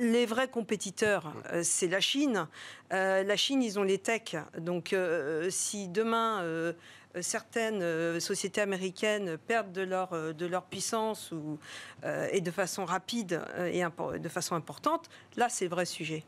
[0.00, 2.46] les vrais compétiteurs, euh, c'est la Chine.
[2.92, 4.36] Euh, la Chine, ils ont les techs.
[4.58, 6.44] Donc, euh, si demain.
[7.22, 11.58] certaines sociétés américaines perdent de leur, de leur puissance ou,
[12.30, 16.24] et de façon rapide et de façon importante, là, c'est le vrai sujet.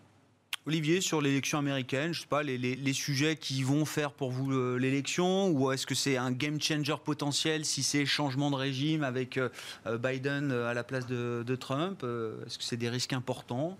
[0.64, 4.30] Olivier, sur l'élection américaine, je sais pas, les, les- les sujets qui vont faire pour
[4.30, 8.54] vous euh, l'élection, ou est-ce que c'est un game changer potentiel si c'est changement de
[8.56, 9.48] régime avec euh,
[9.86, 12.04] euh, Biden à la place de, de Trump
[12.46, 13.76] Est-ce que c'est des risques importants?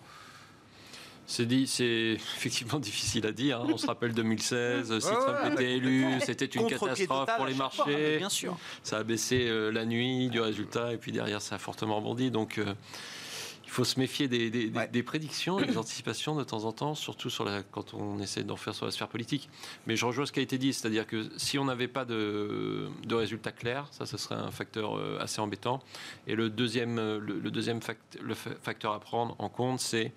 [1.25, 3.61] C'est dit, c'est effectivement difficile à dire.
[3.61, 3.67] hein.
[3.73, 7.71] On se rappelle 2016, si Trump ouais, était élu, c'était une catastrophe pour les fois,
[7.77, 8.19] marchés.
[8.19, 8.59] Bien sûr.
[8.83, 12.33] Ça a baissé euh, la nuit du résultat et puis derrière ça a fortement rebondi.
[12.33, 12.75] Donc euh,
[13.73, 14.89] faut se méfier des, des- des- Ouais.
[14.89, 18.43] des prédictions et des anticipations de temps en temps, surtout sur la, quand on essaie
[18.45, 19.49] d'en faire sur la sphère politique.
[19.87, 22.89] Mais je rejoins ce qui a été dit, c'est-à-dire que si on n'avait pas de,
[23.05, 25.81] de résultats clairs, ça ce serait un facteur euh, assez embêtant.
[26.27, 29.81] Et le deuxième, euh, le, le deuxième fact- le fa- facteur à prendre en compte,
[29.81, 30.13] c'est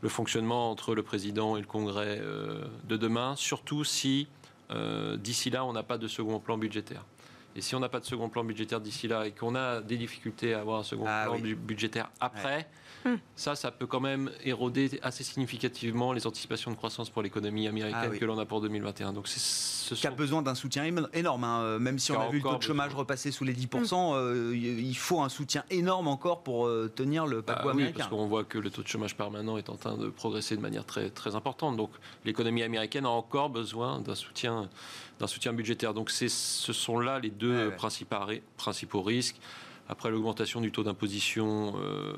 [0.00, 4.26] le fonctionnement entre le président et le Congrès euh, de demain, surtout si
[4.70, 7.04] euh, d'ici là on n'a pas de second plan budgétaire.
[7.54, 9.98] Et si on n'a pas de second plan budgétaire d'ici là et qu'on a des
[9.98, 11.54] difficultés à avoir un second Ah plan oui.
[11.54, 12.66] budgétaire après,
[13.36, 18.00] ça, ça peut quand même éroder assez significativement les anticipations de croissance pour l'économie américaine
[18.04, 18.18] Ah oui.
[18.18, 19.12] que l'on a pour 2021.
[19.12, 21.44] Donc, c'est- ce Qui a besoin d'un soutien énorme.
[21.44, 21.60] hein.
[21.62, 23.00] Euh, Même si on a a vu le taux de chômage besoin.
[23.00, 27.40] repasser sous les 10%, euh, il faut un soutien énorme encore pour euh, tenir le
[27.42, 27.98] Bah paquebot oui, américain.
[27.98, 30.62] parce qu'on voit que le taux de chômage permanent est en train de progresser de
[30.62, 31.76] manière très, très importante.
[31.76, 31.90] Donc
[32.24, 34.68] l'économie américaine a encore besoin d'un soutien,
[35.18, 35.92] d'un soutien budgétaire.
[35.94, 37.76] Donc ce sont là les deux Ouais, ouais.
[37.76, 38.16] Principaux,
[38.56, 39.36] principaux risques.
[39.88, 42.14] Après l'augmentation du taux d'imposition euh,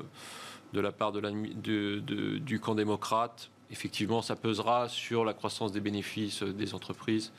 [0.75, 5.33] de la part de l'admi- de- de- du camp démocrate, effectivement, ça pesera sur la
[5.33, 7.31] croissance des bénéfices euh, des entreprises.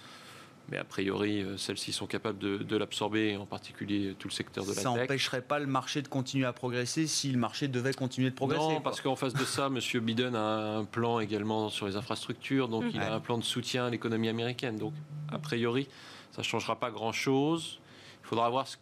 [0.69, 4.65] Mais a priori, euh, celles-ci sont capables de, de l'absorber, en particulier tout le secteur
[4.65, 5.01] de la Ça tech.
[5.03, 8.63] n'empêcherait pas le marché de continuer à progresser si le marché devait continuer de progresser.
[8.65, 8.83] Non, quoi.
[8.83, 9.79] parce qu'en face de ça, M.
[10.03, 13.05] Biden a un plan également sur les infrastructures, donc il Ouais.
[13.07, 14.77] a un plan de soutien à l'économie américaine.
[14.77, 14.95] Donc,
[15.31, 15.87] a priori,
[16.33, 17.79] ça ne changera pas grand-chose.
[18.25, 18.77] Il faudra voir ce-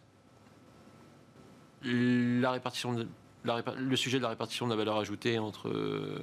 [1.83, 3.07] la répartition de-
[3.45, 6.19] la le sujet de la répartition de la valeur ajoutée entre euh,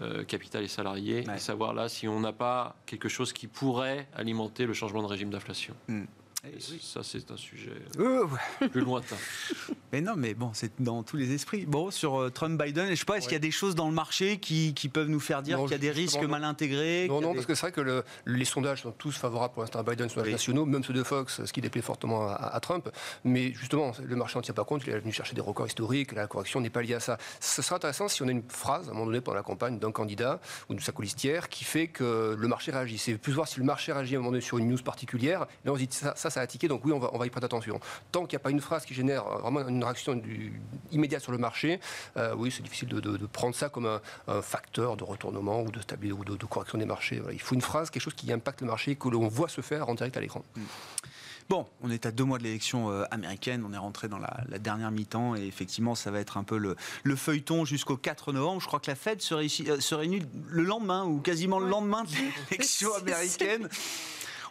[0.00, 1.36] euh, capital et salarié, Ouais.
[1.36, 5.06] et savoir là si on n'a pas quelque chose qui pourrait alimenter le changement de
[5.08, 5.74] régime d'inflation.
[5.88, 6.04] Hmm.
[6.44, 7.70] Et Ça, c'est un sujet
[8.00, 8.68] Euh, ouais.
[8.68, 9.14] plus lointain.
[9.92, 11.66] Mais non, mais bon, c'est dans tous les esprits.
[11.66, 13.94] Bon, sur euh, Trump-Biden, je sais pas, est-ce qu'il y a des choses dans le
[13.94, 17.20] marché qui, qui peuvent nous faire dire qu'il y a des risques mal intégrés Non,
[17.20, 19.82] non, parce que c'est vrai que le, les sondages sont tous favorables pour l'instant à
[19.82, 22.88] Biden, sondages nationaux, même ceux de Fox, ce qui déplaît fortement à, Trump.
[23.24, 26.12] Mais justement, le marché n'en tient pas compte, il est venu chercher des records historiques,
[26.12, 27.18] la correction n'est pas liée à ça.
[27.38, 29.78] Ce sera intéressant si on a une phrase, à un moment donné, pendant la campagne
[29.78, 30.40] d'un candidat
[30.70, 32.96] ou de sa colistière, qui fait que le marché réagit.
[32.96, 35.40] C'est plus voir si le marché réagit à un moment donné sur une news particulière.
[35.66, 37.26] Là, on se dit, ça, ça, ça a tiqué, donc oui, on va, on va
[37.26, 37.80] y prêter attention.
[38.10, 40.60] Tant qu'il n'y a pas une phrase qui génère vraiment une réaction du,
[40.90, 41.80] immédiate sur le marché,
[42.16, 46.18] euh, oui, c'est difficile de, prendre ça comme un, facteur de retournement ou de stabilité
[46.18, 47.22] ou de, correction des marchés.
[47.32, 49.88] Il faut une phrase, quelque chose qui impacte le marché, que l'on voit se faire
[49.88, 50.44] en direct à l'écran.
[50.56, 50.60] Mm.
[51.48, 54.58] Bon, on est à deux mois de l'élection euh, américaine, on est rentré dans la,
[54.58, 56.76] dernière mi-temps et effectivement, ça va être un peu le,
[57.16, 58.60] feuilleton jusqu'au 4 novembre.
[58.60, 62.04] Je crois que la Fed se, euh, se réunit le lendemain ou quasiment le lendemain
[62.04, 62.10] de
[62.50, 63.68] l'élection américaine.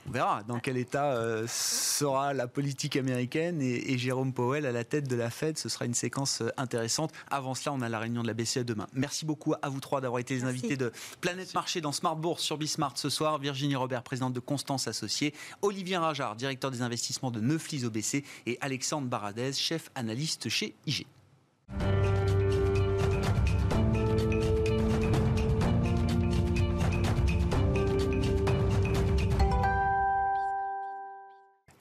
[0.08, 4.84] On verra dans quel état euh, sera la politique américaine et, Jérôme Powell à la
[4.84, 5.58] tête de la Fed.
[5.58, 7.12] Ce sera une séquence euh, intéressante.
[7.30, 8.88] Avant cela, on a la réunion de la BCE demain.
[8.94, 10.92] Merci beaucoup à vous trois d'avoir été les invités de
[11.22, 13.38] Planète Marché dans Smart Bourse sur Bismart ce soir.
[13.38, 15.34] Virginie Robert, présidente de Constance Associée.
[15.62, 18.24] Olivier Rajard, directeur des investissements de Neuflis OBC.
[18.48, 21.06] Et Alexandre Baradez, chef analyste chez IG.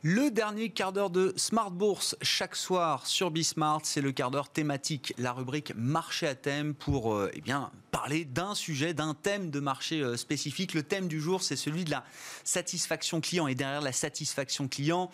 [0.02, 4.48] Le dernier quart d'heure de Smart Bourse chaque soir sur Bismart, c'est le quart d'heure
[4.48, 7.42] thématique, la rubrique marché à thème pour euh, eh
[7.90, 10.72] parler d'un sujet, d'un thème de marché euh, spécifique.
[10.72, 12.02] Le thème du jour, c'est celui de la
[12.44, 15.10] satisfaction client et derrière la satisfaction client,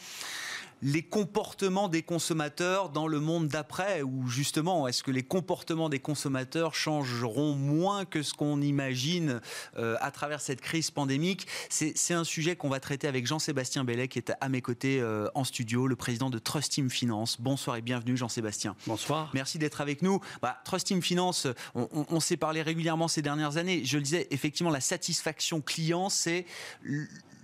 [0.83, 5.99] les comportements des consommateurs dans le monde d'après Ou justement, est-ce que les comportements des
[5.99, 9.41] consommateurs changeront moins que ce qu'on imagine
[9.77, 11.47] euh, à travers cette crise pandémique?
[11.71, 15.29] C'est un sujet qu'on va traiter avec Jean-Sébastien Bellet, qui est à mes côtés euh,
[15.35, 17.41] en studio, le président de Trust Team Finance.
[17.41, 18.77] Bonsoir et bienvenue, Jean-Sébastien.
[18.87, 19.31] Bonsoir.
[19.35, 20.21] Merci d'être avec nous.
[20.43, 23.85] Bah, Trust Team Finance, on, on s'est parlé régulièrement ces dernières années.
[23.85, 26.47] Je le disais, effectivement, la satisfaction client, c'est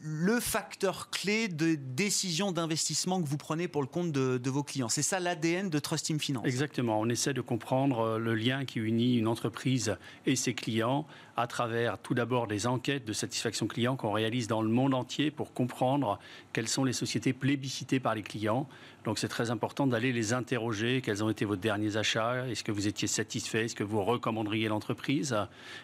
[0.05, 4.88] le facteur clé de décision d'investissement que vous prenez pour le compte de, vos clients.
[4.88, 6.44] C'est ça l'ADN de Trust Team Finance.
[6.44, 6.98] Exactement.
[7.00, 9.96] On essaie de comprendre euh, le lien qui unit une entreprise
[10.26, 11.07] et ses clients
[11.37, 15.30] à travers tout d'abord des enquêtes de satisfaction client qu'on réalise dans le monde entier
[15.30, 16.18] pour comprendre
[16.53, 18.68] quelles sont les sociétés plébiscitées par les clients.
[19.05, 21.01] Donc c'est très important d'aller les interroger.
[21.01, 22.47] Quels ont été vos derniers achats?
[22.49, 23.64] Est-ce que vous étiez satisfait?
[23.64, 25.37] Est-ce que vous recommanderiez l'entreprise?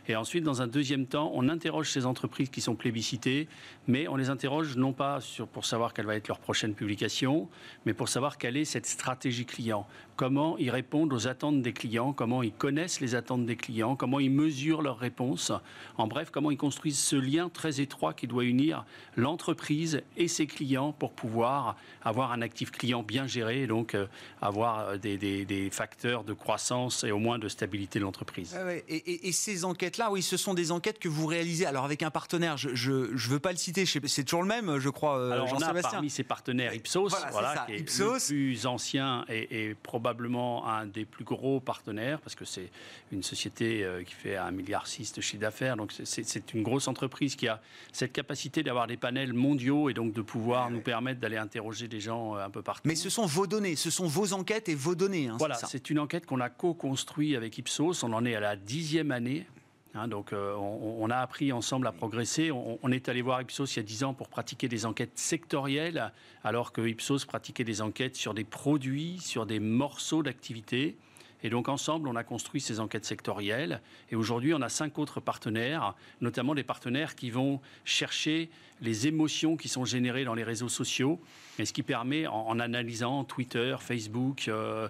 [0.07, 3.49] Et ensuite, dans un deuxième temps, on interroge ces entreprises qui sont plébiscitées,
[3.89, 5.19] mais on les interroge non pas
[5.53, 7.49] pour savoir quelle va être leur prochaine publication,
[7.87, 9.87] mais pour savoir quelle est cette stratégie client
[10.19, 14.19] comment ils répondent aux attentes des clients, comment ils connaissent les attentes des clients, comment
[14.19, 15.53] ils mesurent leurs réponses.
[15.97, 18.85] En bref, comment ils construisent ce lien très étroit qui doit unir
[19.17, 24.07] l'entreprise et ses clients pour pouvoir avoir un actif client bien géré et donc euh,
[24.43, 28.57] avoir euh, des, facteurs de croissance et au moins de stabilité de l'entreprise.
[28.59, 32.11] Ah et, ces enquêtes-là, oui, ce sont des enquêtes que vous réalisez alors avec un
[32.11, 32.57] partenaire.
[32.57, 35.17] Je ne veux pas le citer, c'est toujours le même, je crois.
[35.17, 39.69] Euh, alors on a parmi ces partenaires Ipsos, voilà, qui est le plus ancien et,
[39.69, 42.71] et probablement probablement un des plus gros partenaires, parce que c'est
[43.13, 45.77] une société euh, qui fait un milliard six de chiffre d'affaires.
[45.77, 47.61] Donc c'est une grosse entreprise qui a
[47.93, 52.01] cette capacité d'avoir des panels mondiaux et donc de pouvoir nous permettre d'aller interroger des
[52.01, 52.83] gens euh, un peu partout.
[52.87, 55.29] Mais ce sont vos données, ce sont vos enquêtes et vos données.
[55.29, 58.03] Hein, voilà, c'est une enquête qu'on a co-construit avec Ipsos.
[58.03, 59.47] On en est à la dixième année.
[59.95, 62.51] Hein, donc, euh, on, a appris ensemble à progresser.
[62.51, 66.13] On, est allé voir Ipsos il y a 10 ans pour pratiquer des enquêtes sectorielles,
[66.45, 70.97] alors que Ipsos pratiquait des enquêtes sur des produits, sur des morceaux d'activité.
[71.43, 73.81] Et donc ensemble, on a construit ces enquêtes sectorielles.
[74.11, 79.57] Et aujourd'hui, on a cinq autres partenaires, notamment des partenaires qui vont chercher les émotions
[79.57, 81.21] qui sont générées dans les réseaux sociaux.
[81.59, 84.89] Et ce qui permet, en, analysant Twitter, Facebook, euh,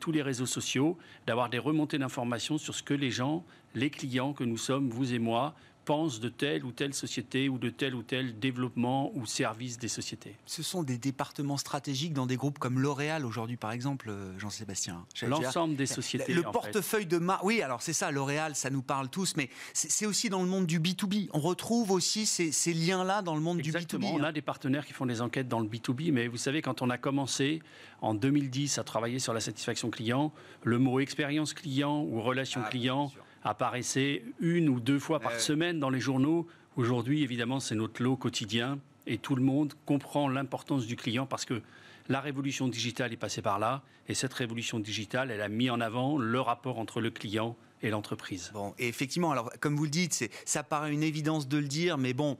[0.00, 4.32] tous les réseaux sociaux, d'avoir des remontées d'informations sur ce que les gens, les clients
[4.32, 5.54] que nous sommes, vous et moi,
[5.88, 9.88] pensent de telle ou telle société ou de tel ou tel développement ou service des
[9.88, 10.36] sociétés.
[10.44, 15.06] Ce sont des départements stratégiques dans des groupes comme L'Oréal aujourd'hui, par exemple, euh, Jean-Sébastien.
[15.22, 16.34] L'ensemble des sociétés.
[16.34, 20.04] Le portefeuille de marque, oui, alors c'est ça, L'Oréal, ça nous parle tous, mais c'est
[20.04, 21.30] aussi dans le monde du B2B.
[21.32, 24.10] On retrouve aussi ces, liens-là dans le monde du B2B.
[24.12, 26.82] On a des partenaires qui font des enquêtes dans le B2B, mais vous savez, quand
[26.82, 27.62] on a commencé
[28.02, 30.34] en 2010 à travailler sur la satisfaction client,
[30.64, 33.10] le mot expérience client ou relation ah, client
[33.44, 36.46] apparaissait une ou deux fois par semaine dans les journaux.
[36.76, 41.44] Aujourd'hui, évidemment, c'est notre lot quotidien et tout le monde comprend l'importance du client parce
[41.44, 41.62] que
[42.08, 45.80] la révolution digitale est passée par là et cette révolution digitale, elle a mis en
[45.80, 48.50] avant le rapport entre le client et l'entreprise.
[48.54, 51.98] Bon, et effectivement, alors comme vous le dites, ça paraît une évidence de le dire,
[51.98, 52.38] mais bon,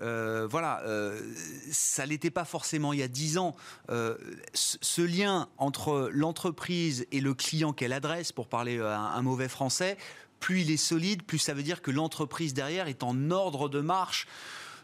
[0.00, 1.20] euh, voilà, euh,
[1.70, 3.56] ça l'était pas forcément il y a dix ans.
[3.90, 4.16] Euh,
[4.54, 9.48] ce, ce lien entre l'entreprise et le client qu'elle adresse, pour parler un, un mauvais
[9.48, 9.96] français,
[10.46, 13.80] plus il est solide, plus ça veut dire que l'entreprise derrière est en ordre de
[13.80, 14.28] marche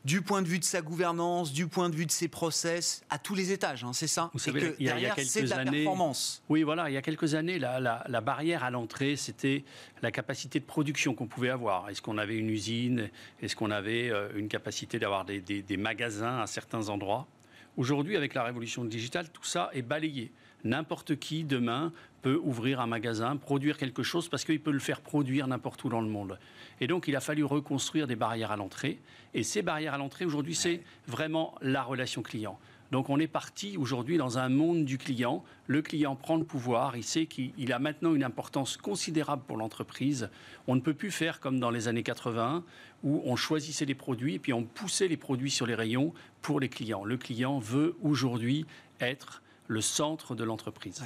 [0.05, 3.21] du point de vue de sa gouvernance, du point de vue de ses process, à
[3.21, 4.29] tous les étages, hein, c'est ça?
[4.33, 6.43] Vous savez, que il y a- derrière, c'est de la années- performance.
[6.49, 9.63] Oui, voilà, il y a quelques années, la, la- la barrière à l'entrée, c'était
[10.03, 11.89] la capacité de production qu'on pouvait avoir.
[11.91, 13.09] Est-ce qu'on avait une usine?
[13.41, 17.29] Est-ce qu'on avait euh, une capacité d'avoir des, des- des magasins à certains endroits?
[17.77, 20.33] Aujourd'hui, avec la révolution digitale, tout ça est balayé.
[20.65, 21.93] N'importe qui, demain,
[22.23, 25.89] peut ouvrir un magasin, produire quelque chose, parce qu'il peut le faire produire n'importe où
[25.89, 26.39] dans le monde.
[26.81, 29.01] Et donc, il a fallu reconstruire des barrières à l'entrée.
[29.35, 32.59] Et ces barrières à l'entrée, aujourd'hui, c'est vraiment la relation client.
[32.93, 35.43] Donc on est parti aujourd'hui dans un monde du client.
[35.66, 39.57] Le client prend le pouvoir, il sait qu'il il a maintenant une importance considérable pour
[39.57, 40.29] l'entreprise.
[40.66, 42.62] On ne peut plus faire comme dans les années 80
[43.03, 46.12] où on choisissait les produits et puis on poussait les produits sur les rayons
[46.43, 47.03] pour les clients.
[47.03, 48.66] Le client veut aujourd'hui
[49.01, 51.03] être le centre de l'entreprise.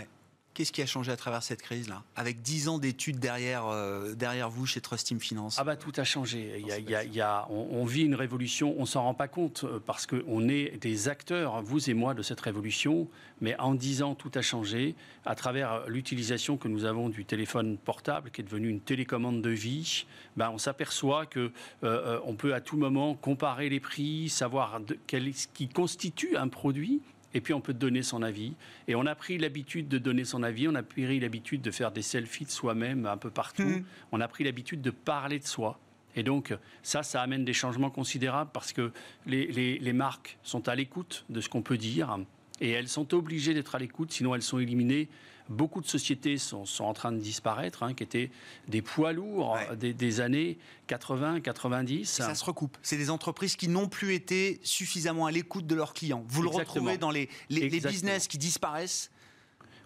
[0.57, 4.49] Qu'est-ce qui a changé à travers cette crise-là Avec 10 ans d'études derrière, euh, derrière
[4.49, 5.57] vous chez Trust Team Finance?
[5.61, 6.57] Ah bah tout a changé.
[6.59, 8.87] Il y a- il y a- il y a- on, on vit une révolution, on
[8.87, 12.41] s'en rend pas compte euh, parce qu'on est des acteurs, vous et moi, de cette
[12.41, 13.07] révolution.
[13.43, 14.95] Mais en dix ans, tout a changé
[15.27, 19.51] à travers l'utilisation que nous avons du téléphone portable, qui est devenu une télécommande de
[19.51, 20.07] vie.
[20.39, 21.53] Ben, on s'aperçoit que
[21.85, 26.35] euh, on peut à tout moment comparer les prix, savoir de- quel ce qui constitue
[26.39, 27.03] un produit.
[27.37, 28.55] Et puis on peut donner son avis.
[28.89, 31.93] Et on a pris l'habitude de donner son avis, on a pris l'habitude de faire
[31.93, 33.63] des selfies de soi-même un peu partout.
[33.63, 33.85] Mhm.
[34.11, 35.79] On a pris l'habitude de parler de soi.
[36.17, 38.91] Et donc, ça, ça amène des changements considérables parce que
[39.27, 42.17] les, les- les marques sont à l'écoute de ce qu'on peut dire
[42.63, 45.09] et elles sont obligées d'être à l'écoute, sinon elles sont éliminées.
[45.49, 48.31] Beaucoup de sociétés sont, sont en train de disparaître, hein, qui étaient
[48.69, 49.77] des poids lourds Ouais.
[49.77, 52.05] des, des années 80, 90.
[52.09, 52.77] Ça se recoupe.
[52.83, 56.25] C'est des entreprises qui n'ont plus été suffisamment à l'écoute de leurs clients.
[56.29, 59.11] Vous le retrouvez dans les, les- business qui disparaissent.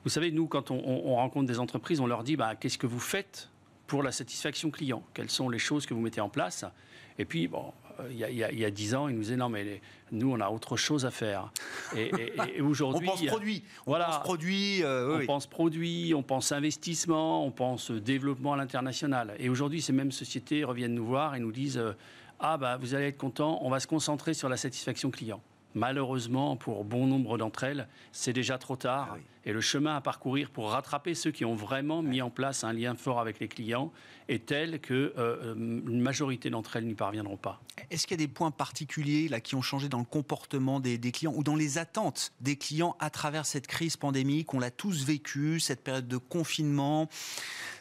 [0.05, 2.79] Vous savez, nous, quand on, on- on rencontre des entreprises, on leur dit bah, qu'est-ce
[2.79, 3.51] que vous faites
[3.87, 5.03] pour la satisfaction client?
[5.13, 6.65] Quelles sont les choses que vous mettez en place?
[7.19, 7.73] Et puis, bon,
[8.11, 9.49] il y, a- il y a- il y a 10 ans, ils nous disaient non,
[9.49, 9.81] mais les-
[10.13, 11.51] nous, on a autre chose à faire.
[11.97, 13.07] Et, et- et On aujourd'hui.
[13.07, 13.63] pense produit.
[13.87, 14.07] On Voilà.
[14.07, 14.83] pense produit.
[14.83, 15.27] euh, On oui.
[15.27, 19.35] pense produit, on pense investissement, on pense développement à l'international.
[19.39, 21.93] Et aujourd'hui, ces mêmes sociétés reviennent nous voir et nous disent euh,
[22.43, 25.43] Ah, bah, vous allez être content, on va se concentrer sur la satisfaction client.
[25.75, 29.09] Malheureusement, pour bon nombre d'entre elles, c'est déjà trop tard.
[29.13, 29.23] Ah oui.
[29.47, 32.75] Et le chemin à parcourir pour rattraper ceux qui ont vraiment mis en place un
[32.75, 33.91] lien fort avec les clients
[34.29, 37.59] est tel que euh, une majorité d'entre elles n'y parviendront pas.
[37.91, 40.99] Est-ce qu'il y a des points particuliers là, qui ont changé dans le comportement des,
[40.99, 44.53] des clients ou dans les attentes des clients à travers cette crise pandémique?
[44.53, 47.09] On l'a tous vécu, cette période de confinement,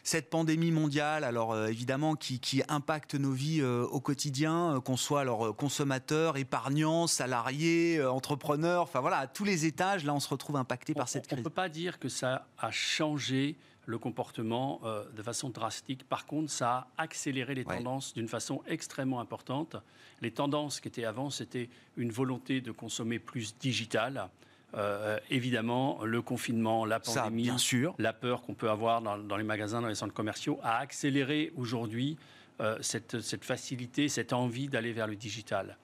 [0.10, 4.80] cette pandémie mondiale, alors euh, évidemment qui, qui impacte nos vies euh, au quotidien, euh,
[4.82, 10.20] qu'on soit alors consommateur, épargnant, salarié, entrepreneur, enfin voilà, à tous les étages, là on
[10.20, 11.44] se retrouve impacté par cette On ne crise.
[11.44, 13.56] peut pas dire que ça a changé
[13.86, 16.04] le comportement euh, de façon drastique.
[16.10, 17.78] Par contre, ça a accéléré les Ouais.
[17.78, 19.76] tendances d'une façon extrêmement importante.
[20.22, 24.30] Les tendances qui étaient avant, c'était une volonté de consommer plus digital.
[24.76, 27.96] Euh, évidemment, le confinement, la Ça, pandémie, bien sûr.
[27.98, 31.52] la peur qu'on peut avoir dans, dans les magasins, dans les centres commerciaux, a accéléré
[31.58, 32.18] aujourd'hui
[32.62, 35.78] euh, cette, cette facilité, cette envie d'aller vers le digital.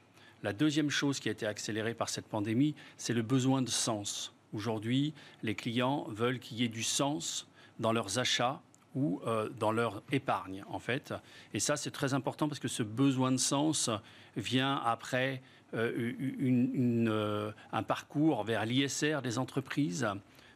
[0.43, 4.33] La deuxième chose qui a été accélérée par cette pandémie, c'est le besoin de sens.
[4.53, 7.47] Aujourd'hui, les clients veulent qu'il y ait du sens
[7.79, 8.61] dans leurs achats
[8.93, 11.13] ou euh, dans leur épargne, en fait.
[11.53, 13.89] Et ça, c'est très important parce que ce besoin de sens
[14.37, 15.41] vient après
[15.73, 20.07] une- une, euh, un parcours vers l'ISR des entreprises.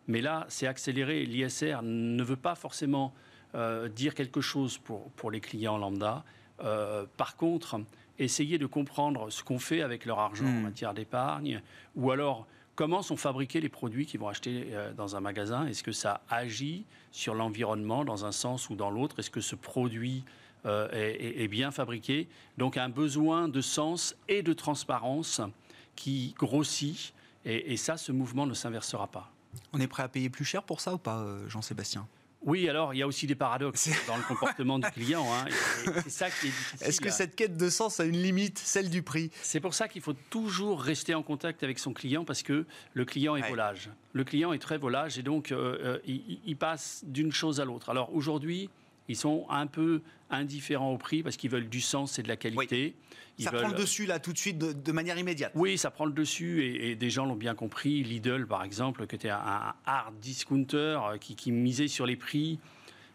[0.08, 1.26] Mais là, c'est accéléré.
[1.26, 3.14] L'ISR ne veut pas forcément
[3.56, 6.24] euh, dire quelque chose pour, pour les clients lambda.
[6.64, 7.82] Euh, par contre,
[8.20, 10.62] essayer de comprendre ce qu'on fait avec leur argent en Mm.
[10.64, 11.62] matière d'épargne,
[11.96, 12.46] ou alors
[12.76, 15.66] comment sont fabriqués les produits qu'ils vont acheter euh, dans un magasin.
[15.68, 19.18] Est-ce que ça agit sur l'environnement dans un sens ou dans l'autre?
[19.20, 20.24] Est-ce que ce produit
[20.66, 25.42] euh, est, bien fabriqué Donc un besoin de sens et de transparence
[25.96, 27.14] qui grossit.
[27.46, 29.32] Et, et ça, ce mouvement ne s'inversera pas.
[29.74, 32.08] On est prêt à payer plus cher pour ça ou pas, euh, Jean-Sébastien?
[32.42, 35.26] Oui, alors il y a aussi des paradoxes dans le comportement du client.
[35.34, 35.46] hein,
[36.04, 36.88] c'est ça qui est difficile.
[36.88, 39.30] Est-ce que cette quête de sens a une limite, celle du prix?
[39.42, 43.06] C'est pour ça qu'il faut toujours rester en contact avec son client parce que le
[43.06, 43.50] client est Ouais.
[43.50, 43.90] volage.
[44.14, 47.66] Le client est très volage et donc euh, euh, il, il passe d'une chose à
[47.66, 47.90] l'autre.
[47.90, 48.70] Alors aujourd'hui,
[49.10, 52.38] ils sont un peu indifférents au prix parce qu'ils veulent du sens et de la
[52.38, 52.96] qualité.
[53.38, 55.52] Ils Ça veulent- prend le dessus là tout de suite de, de manière immédiate.
[55.56, 58.04] Oui, ça prend le dessus et, et des gens l'ont bien compris.
[58.04, 62.16] Lidl, par exemple, qui était un, un hard discounter euh, qui, qui misait sur les
[62.16, 62.60] prix.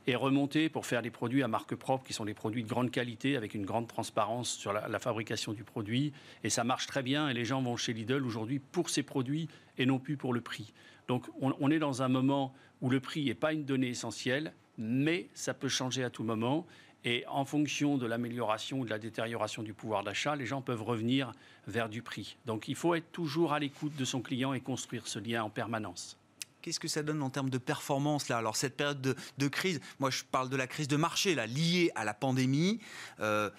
[0.07, 2.91] et remonter pour faire des produits à marque propre qui sont des produits de grande
[2.91, 6.13] qualité avec une grande transparence sur la, fabrication du produit.
[6.43, 9.49] Et ça marche très bien et les gens vont chez Lidl aujourd'hui pour ces produits
[9.79, 10.75] et non plus pour le prix.
[11.09, 15.29] Donc on, est dans un moment où le prix n'est pas une donnée essentielle, mais
[15.35, 16.67] ça peut changer à tout moment.
[17.05, 20.83] Et en fonction de l'amélioration ou de la détérioration du pouvoir d'achat, les gens peuvent
[20.83, 21.33] revenir
[21.67, 22.39] vers du prix.
[22.47, 25.51] Donc il faut être toujours à l'écoute de son client et construire ce lien en
[25.51, 26.17] permanence.
[26.63, 28.39] Qu'est-ce que ça donne en termes de performance là?
[28.39, 29.03] Alors cette période
[29.37, 32.81] de, crise, moi je parle de la crise de marché liée à la pandémie.
[33.21, 33.51] Euh,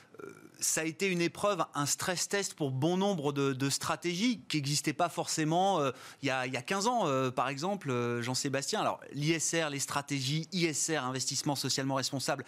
[0.59, 4.93] ça a été une épreuve, un stress test pour bon nombre de, stratégies qui n'existaient
[4.93, 5.91] pas forcément euh,
[6.21, 8.79] il, y a, 15 ans, euh, par exemple, Jean-Sébastien.
[8.81, 12.45] Alors, l'ISR, les stratégies ISR, investissement socialement responsable,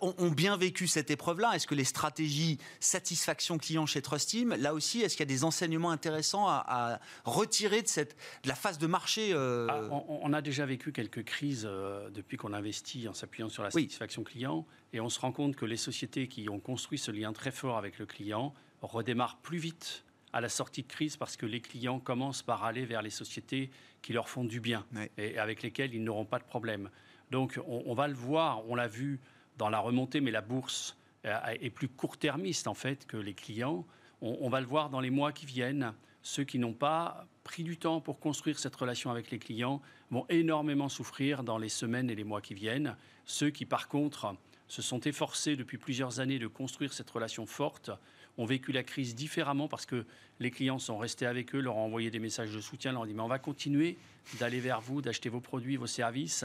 [0.00, 1.52] ont, bien vécu cette épreuve-là.
[1.54, 5.44] Est-ce que les stratégies satisfaction client chez Trustim, là aussi, est-ce qu'il y a des
[5.44, 10.66] enseignements intéressants à, retirer de, cette, de la phase de marché ah, on, a déjà
[10.66, 11.68] vécu quelques crises
[12.12, 14.66] depuis qu'on investit en s'appuyant sur la satisfaction client.
[14.92, 17.76] Et on se rend compte que les sociétés qui ont construit ce lien très fort
[17.76, 21.98] avec le client redémarrent plus vite à la sortie de crise parce que les clients
[21.98, 23.70] commencent par aller vers les sociétés
[24.02, 24.84] qui leur font du bien
[25.16, 26.90] et avec lesquelles ils n'auront pas de problème.
[27.30, 29.20] Donc on, va le voir, on l'a vu
[29.56, 33.86] dans la remontée, mais la bourse euh, est plus court-termiste en fait que les clients.
[34.20, 35.92] On, va le voir dans les mois qui viennent.
[36.22, 40.26] Ceux qui n'ont pas pris du temps pour construire cette relation avec les clients vont
[40.28, 42.96] énormément souffrir dans les semaines et les mois qui viennent.
[43.26, 44.34] Ceux qui, par contre,
[44.68, 47.90] se sont efforcés depuis plusieurs années de construire cette relation forte,
[48.38, 50.04] ont vécu la crise différemment parce que
[50.40, 53.06] les clients sont restés avec eux, leur ont envoyé des messages de soutien, leur ont
[53.06, 53.96] dit mais on va continuer
[54.38, 56.44] d'aller vers vous, d'acheter vos produits, vos services.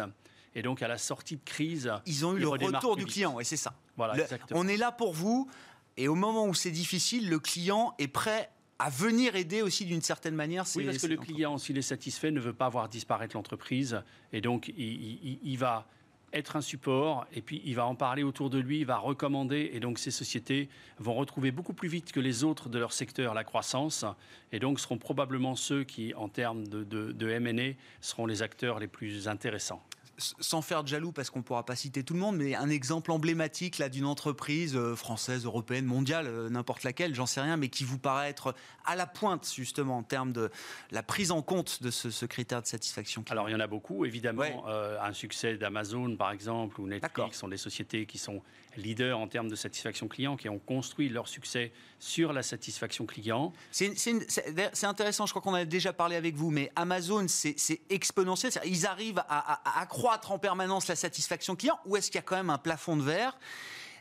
[0.55, 3.43] Et donc à la sortie de crise, ils ont eu le retour du client, et
[3.43, 3.74] c'est ça.
[3.97, 5.49] Voilà, on est là pour vous,
[5.97, 8.49] et au moment où c'est difficile, le client est prêt
[8.80, 10.65] à venir aider aussi d'une certaine manière.
[10.76, 14.01] Oui, parce que le client, s'il est satisfait, ne veut pas voir disparaître l'entreprise,
[14.34, 15.88] et donc il, il va
[16.34, 19.71] être un support, et puis il va en parler autour de lui, il va recommander,
[19.73, 20.69] et donc ces sociétés
[20.99, 24.05] vont retrouver beaucoup plus vite que les autres de leur secteur la croissance,
[24.51, 28.79] et donc seront probablement ceux qui, en termes de, de, de M&A, seront les acteurs
[28.79, 29.84] les plus intéressants
[30.18, 32.70] sans faire de jaloux parce qu'on ne pourra pas citer tout le monde, mais un
[32.70, 37.57] exemple emblématique là d'une entreprise euh, française, européenne, mondiale, euh, n'importe laquelle, j'en sais rien,
[37.57, 38.53] mais qui vous paraît être
[38.86, 40.49] à la pointe justement en termes de
[40.91, 44.05] la prise en compte de ce, critère de satisfaction Alors il y en a beaucoup,
[44.05, 44.66] évidemment.
[44.68, 48.41] Euh, un succès d'Amazon par exemple ou Netflix sont des sociétés qui sont
[48.78, 53.53] leaders en termes de satisfaction client, qui ont construit leur succès sur la satisfaction client.
[53.72, 58.51] C'est intéressant, je crois qu'on a déjà parlé avec vous, mais Amazon, c'est exponentiel.
[58.66, 62.36] Ils arrivent à, accroître en permanence la satisfaction client, ou est-ce qu'il y a quand
[62.36, 63.38] même un plafond de verre?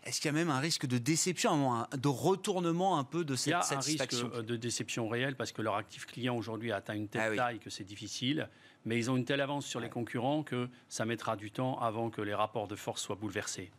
[0.05, 3.63] Est-ce qu'il y a même un risque de déception, de retournement un peu de cette
[3.63, 6.73] satisfaction Il y a un risque de déception réelle parce que leur actif client aujourd'hui
[6.73, 8.49] a atteint une telle ah taille que c'est difficile,
[8.87, 12.09] mais ils ont une telle avance sur les concurrents que ça mettra du temps avant
[12.09, 13.71] que les rapports de force soient bouleversés.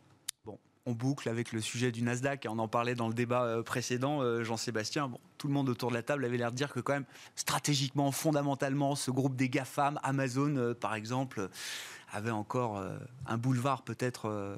[0.84, 3.62] On boucle avec le sujet du Nasdaq, et on en parlait dans le débat euh,
[3.62, 6.72] précédent, euh, Jean-Sébastien, bon, tout le monde autour de la table avait l'air de dire
[6.72, 7.04] que quand même,
[7.36, 11.48] stratégiquement, fondamentalement, ce groupe des GAFAM, Amazon euh, par exemple,
[12.12, 12.82] avait encore
[13.26, 14.56] un boulevard peut-être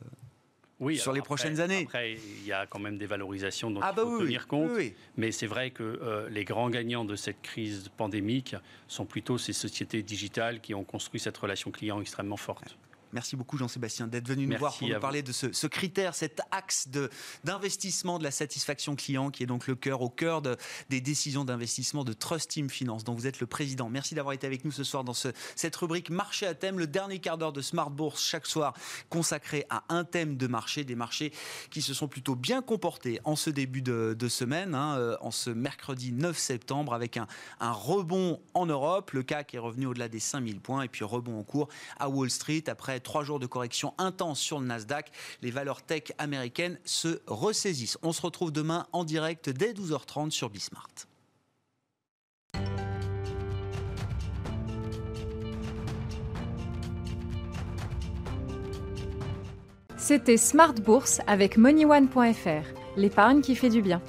[0.81, 1.85] oui, sur les prochaines années.
[1.85, 4.73] Après, il y a quand même des valorisations dont ah il bah faut tenir compte.
[5.17, 8.57] mais c'est vrai que les grands gagnants de cette crise pandémique
[8.89, 12.77] sont plutôt ces sociétés digitales qui ont construit cette relation client extrêmement forte.
[13.15, 16.89] Merci beaucoup Jean-Sébastien d'être venu nous voir pour nous parler de ce, critère, cet axe
[17.45, 22.03] d'investissement de, la satisfaction client qui est donc le cœur, au cœur des décisions d'investissement
[22.03, 23.89] de Trust Team Finance dont vous êtes le président.
[23.89, 27.21] Merci d'avoir été avec nous ce soir dans cette rubrique Marché à thème, le dernier
[27.21, 28.75] quart d'heure de Smart Bourse chaque soir
[29.11, 31.33] consacré à un thème de marché, des marchés
[31.71, 35.51] qui se sont plutôt bien comportés en ce début de, semaine, hein, euh, en ce
[35.51, 37.29] mercredi 9 septembre avec un,
[37.61, 41.39] un rebond en Europe, le CAC est revenu au-delà des 5000 points et puis rebond
[41.39, 41.69] en cours
[42.01, 46.13] à Wall Street après trois jours de correction intense sur le Nasdaq, les valeurs tech
[46.19, 47.99] américaines se ressaisissent.
[48.03, 50.89] On se retrouve demain en direct dès 12h30 sur Bismart.
[59.97, 64.03] C'était Smart Bourse avec MoneyOne.fr, l'épargne qui fait du bien.